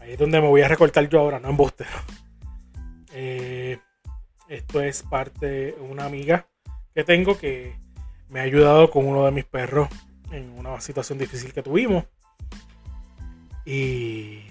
Ahí 0.00 0.12
es 0.12 0.18
donde 0.18 0.40
me 0.40 0.48
voy 0.48 0.60
a 0.60 0.68
recortar 0.68 1.08
yo 1.08 1.20
ahora, 1.20 1.40
no 1.40 1.48
en 1.48 1.56
bustero. 1.56 1.90
Eh, 3.12 3.78
esto 4.48 4.80
es 4.80 5.02
parte 5.04 5.46
de 5.46 5.72
una 5.88 6.04
amiga 6.04 6.46
que 6.94 7.04
tengo 7.04 7.38
que 7.38 7.76
me 8.28 8.40
ha 8.40 8.42
ayudado 8.42 8.90
con 8.90 9.06
uno 9.06 9.24
de 9.24 9.30
mis 9.30 9.44
perros 9.44 9.88
en 10.32 10.50
una 10.58 10.80
situación 10.80 11.18
difícil 11.18 11.52
que 11.52 11.62
tuvimos. 11.62 12.04
Y 13.64 14.42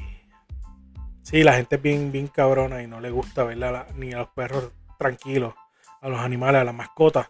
sí, 1.21 1.43
la 1.43 1.53
gente 1.53 1.75
es 1.75 1.81
bien, 1.81 2.11
bien 2.11 2.27
cabrona 2.27 2.81
y 2.81 2.87
no 2.87 2.99
le 2.99 3.11
gusta 3.11 3.43
ver 3.43 3.57
ni 3.95 4.13
a 4.13 4.19
los 4.19 4.29
perros 4.29 4.71
tranquilos, 4.97 5.53
a 6.01 6.09
los 6.09 6.19
animales, 6.19 6.61
a 6.61 6.63
las 6.63 6.73
mascotas. 6.73 7.29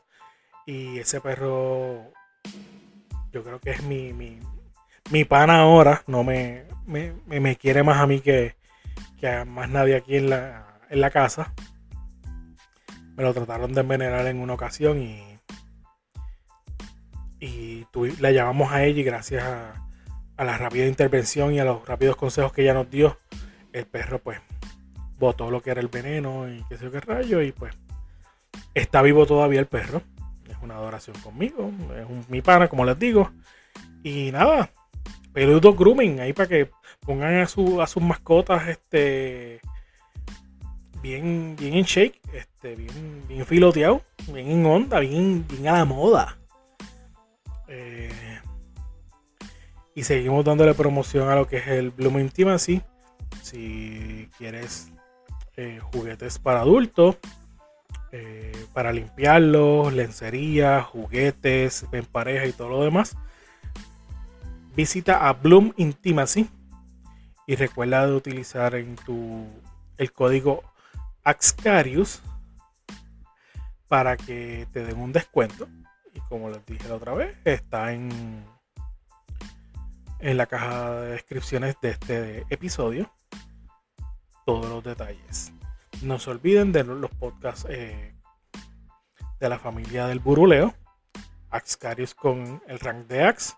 Y 0.65 0.99
ese 0.99 1.19
perro 1.19 2.13
yo 3.31 3.43
creo 3.43 3.59
que 3.59 3.71
es 3.71 3.83
mi, 3.83 4.13
mi, 4.13 4.39
pana 5.27 5.59
ahora, 5.59 6.03
no 6.07 6.23
me, 6.23 6.65
me, 6.85 7.55
quiere 7.55 7.83
más 7.83 7.97
a 7.99 8.07
mí 8.07 8.19
que, 8.19 8.55
que, 9.19 9.27
a 9.27 9.45
más 9.45 9.69
nadie 9.69 9.95
aquí 9.95 10.17
en 10.17 10.29
la, 10.29 10.79
en 10.89 11.01
la 11.01 11.11
casa. 11.11 11.53
Me 13.15 13.23
lo 13.23 13.33
trataron 13.33 13.73
de 13.73 13.81
envenenar 13.81 14.25
en 14.27 14.39
una 14.39 14.53
ocasión 14.53 15.01
y, 15.01 15.39
y 17.39 17.85
la 18.19 18.31
llamamos 18.31 18.71
a 18.71 18.83
ella 18.83 19.01
y 19.01 19.03
gracias 19.03 19.43
a, 19.43 19.87
a 20.37 20.43
la 20.43 20.57
rápida 20.57 20.87
intervención 20.87 21.53
y 21.53 21.59
a 21.59 21.65
los 21.65 21.87
rápidos 21.87 22.15
consejos 22.15 22.53
que 22.53 22.63
ella 22.63 22.73
nos 22.73 22.89
dio, 22.89 23.17
el 23.71 23.85
perro 23.85 24.19
pues 24.19 24.39
botó 25.19 25.51
lo 25.51 25.61
que 25.61 25.71
era 25.71 25.81
el 25.81 25.89
veneno 25.89 26.49
y 26.49 26.63
qué 26.67 26.77
sé 26.77 26.85
yo 26.85 26.91
qué 26.91 26.99
rayo 26.99 27.41
y 27.41 27.51
pues 27.51 27.75
está 28.73 29.01
vivo 29.01 29.25
todavía 29.25 29.59
el 29.59 29.67
perro 29.67 30.01
una 30.63 30.75
adoración 30.75 31.15
conmigo. 31.19 31.71
Es 31.95 32.29
mi 32.29 32.41
pana, 32.41 32.67
como 32.67 32.85
les 32.85 32.97
digo. 32.97 33.31
Y 34.03 34.31
nada, 34.31 34.71
peludo 35.33 35.73
grooming 35.73 36.19
ahí 36.19 36.33
para 36.33 36.47
que 36.47 36.69
pongan 36.99 37.35
a, 37.35 37.47
su, 37.47 37.81
a 37.81 37.87
sus 37.87 38.03
mascotas 38.03 38.67
este 38.67 39.61
bien, 41.03 41.55
bien 41.59 41.73
en 41.75 41.83
shake, 41.83 42.19
este, 42.33 42.75
bien, 42.75 43.23
bien 43.27 43.45
filoteado, 43.45 44.01
bien 44.31 44.49
en 44.49 44.65
onda, 44.65 44.99
bien, 44.99 45.45
bien 45.47 45.67
a 45.67 45.73
la 45.73 45.85
moda. 45.85 46.37
Eh, 47.67 48.39
y 49.93 50.03
seguimos 50.03 50.45
dándole 50.45 50.73
promoción 50.73 51.29
a 51.29 51.35
lo 51.35 51.47
que 51.47 51.57
es 51.57 51.67
el 51.67 51.91
Bloom 51.91 52.19
Intimacy. 52.19 52.81
Si 53.41 54.29
quieres 54.37 54.91
eh, 55.57 55.79
juguetes 55.91 56.39
para 56.39 56.61
adultos, 56.61 57.17
eh, 58.11 58.65
para 58.73 58.93
limpiarlos, 58.93 59.93
lencería, 59.93 60.81
juguetes, 60.83 61.85
en 61.91 62.05
pareja 62.05 62.45
y 62.45 62.53
todo 62.53 62.69
lo 62.69 62.83
demás. 62.83 63.17
Visita 64.75 65.27
a 65.27 65.33
Bloom 65.33 65.73
Intimacy 65.77 66.49
y 67.45 67.55
recuerda 67.55 68.07
de 68.07 68.13
utilizar 68.13 68.73
el 68.75 70.11
código 70.13 70.63
Axcarius 71.23 72.21
para 73.87 74.17
que 74.17 74.67
te 74.73 74.83
den 74.83 74.99
un 74.99 75.11
descuento. 75.11 75.67
Y 76.13 76.19
como 76.21 76.49
les 76.49 76.65
dije 76.65 76.87
la 76.87 76.95
otra 76.95 77.13
vez, 77.13 77.37
está 77.45 77.93
en, 77.93 78.09
en 80.19 80.37
la 80.37 80.47
caja 80.47 80.91
de 81.01 81.11
descripciones 81.11 81.75
de 81.81 81.89
este 81.91 82.45
episodio 82.49 83.11
todos 84.45 84.65
los 84.67 84.83
detalles. 84.83 85.51
No 86.01 86.19
se 86.19 86.31
olviden 86.31 86.71
de 86.71 86.83
los 86.83 87.11
podcasts 87.11 87.65
eh, 87.69 88.13
de 89.39 89.49
la 89.49 89.59
familia 89.59 90.07
del 90.07 90.19
Buruleo, 90.19 90.73
Axcarius 91.49 92.13
con 92.15 92.61
el 92.67 92.79
rank 92.79 93.07
de 93.07 93.23
Ax, 93.23 93.55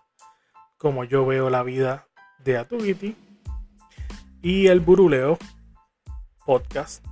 como 0.78 1.04
yo 1.04 1.26
veo 1.26 1.50
la 1.50 1.62
vida 1.62 2.06
de 2.44 2.58
Atugiti, 2.58 3.16
y 4.42 4.68
el 4.68 4.80
Buruleo 4.80 5.38
podcast, 6.44 7.04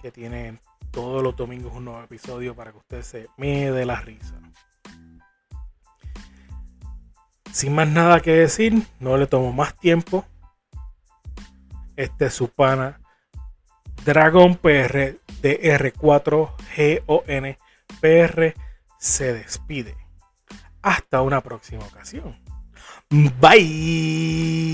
que 0.00 0.10
tiene 0.10 0.58
todos 0.90 1.22
los 1.22 1.36
domingos 1.36 1.74
un 1.74 1.84
nuevo 1.84 2.02
episodio 2.02 2.54
para 2.54 2.72
que 2.72 2.78
usted 2.78 3.02
se 3.02 3.28
me 3.36 3.70
dé 3.70 3.84
la 3.84 4.00
risa. 4.00 4.34
Sin 7.52 7.74
más 7.74 7.88
nada 7.88 8.20
que 8.20 8.32
decir, 8.32 8.82
no 9.00 9.16
le 9.16 9.26
tomo 9.26 9.52
más 9.52 9.76
tiempo. 9.76 10.24
Este 11.96 12.26
es 12.26 12.34
su 12.34 12.48
pana 12.48 13.00
Dragon 14.04 14.56
PR 14.56 15.18
DR4GON 15.42 17.56
PR 18.00 18.54
se 18.98 19.34
despide. 19.34 19.96
Hasta 20.82 21.22
una 21.22 21.40
próxima 21.42 21.84
ocasión. 21.84 22.36
Bye. 23.10 24.68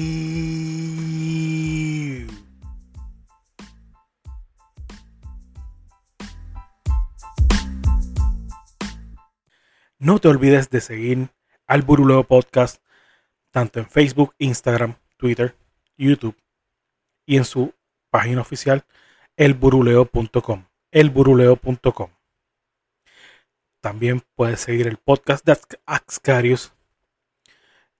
No 9.98 10.18
te 10.18 10.28
olvides 10.28 10.68
de 10.68 10.80
seguir 10.80 11.30
al 11.66 11.82
Buruleo 11.82 12.24
Podcast 12.24 12.82
tanto 13.50 13.78
en 13.78 13.86
Facebook, 13.86 14.34
Instagram, 14.38 14.96
Twitter, 15.16 15.56
YouTube 15.96 16.36
y 17.24 17.36
en 17.36 17.44
su 17.44 17.72
página 18.10 18.40
oficial 18.40 18.84
elburuleo.com. 19.36 20.64
Elburuleo.com. 20.90 22.13
También 23.84 24.22
puedes 24.34 24.60
seguir 24.60 24.86
el 24.86 24.96
podcast 24.96 25.44
de 25.44 25.58
Axcarius, 25.84 26.72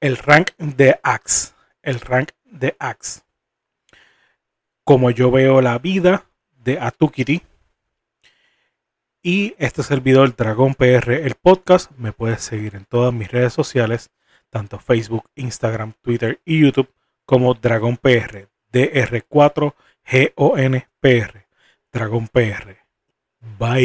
el 0.01 0.17
rank 0.17 0.53
de 0.57 0.99
Ax, 1.03 1.55
el 1.83 2.01
rank 2.01 2.31
de 2.47 2.75
Ax. 2.79 3.23
Como 4.83 5.11
yo 5.11 5.31
veo 5.31 5.61
la 5.61 5.79
vida 5.79 6.25
de 6.53 6.81
Atukiti. 6.81 7.43
Y 9.23 9.55
este 9.59 9.83
es 9.83 9.91
el 9.91 10.01
video 10.01 10.23
del 10.23 10.35
Dragón 10.35 10.75
PR, 10.75 11.13
el 11.23 11.35
podcast. 11.35 11.91
Me 11.99 12.13
puedes 12.13 12.41
seguir 12.41 12.77
en 12.77 12.87
todas 12.87 13.13
mis 13.13 13.31
redes 13.31 13.53
sociales, 13.53 14.09
tanto 14.49 14.79
Facebook, 14.79 15.29
Instagram, 15.35 15.93
Twitter 16.01 16.41
y 16.47 16.63
YouTube, 16.63 16.89
como 17.27 17.53
Dragón 17.53 17.99
PR, 17.99 18.49
DR4 18.73 19.75
G-O-N-P-R. 20.07 21.47
Dragón 21.93 22.29
PR. 22.29 22.84
Bye. 23.59 23.85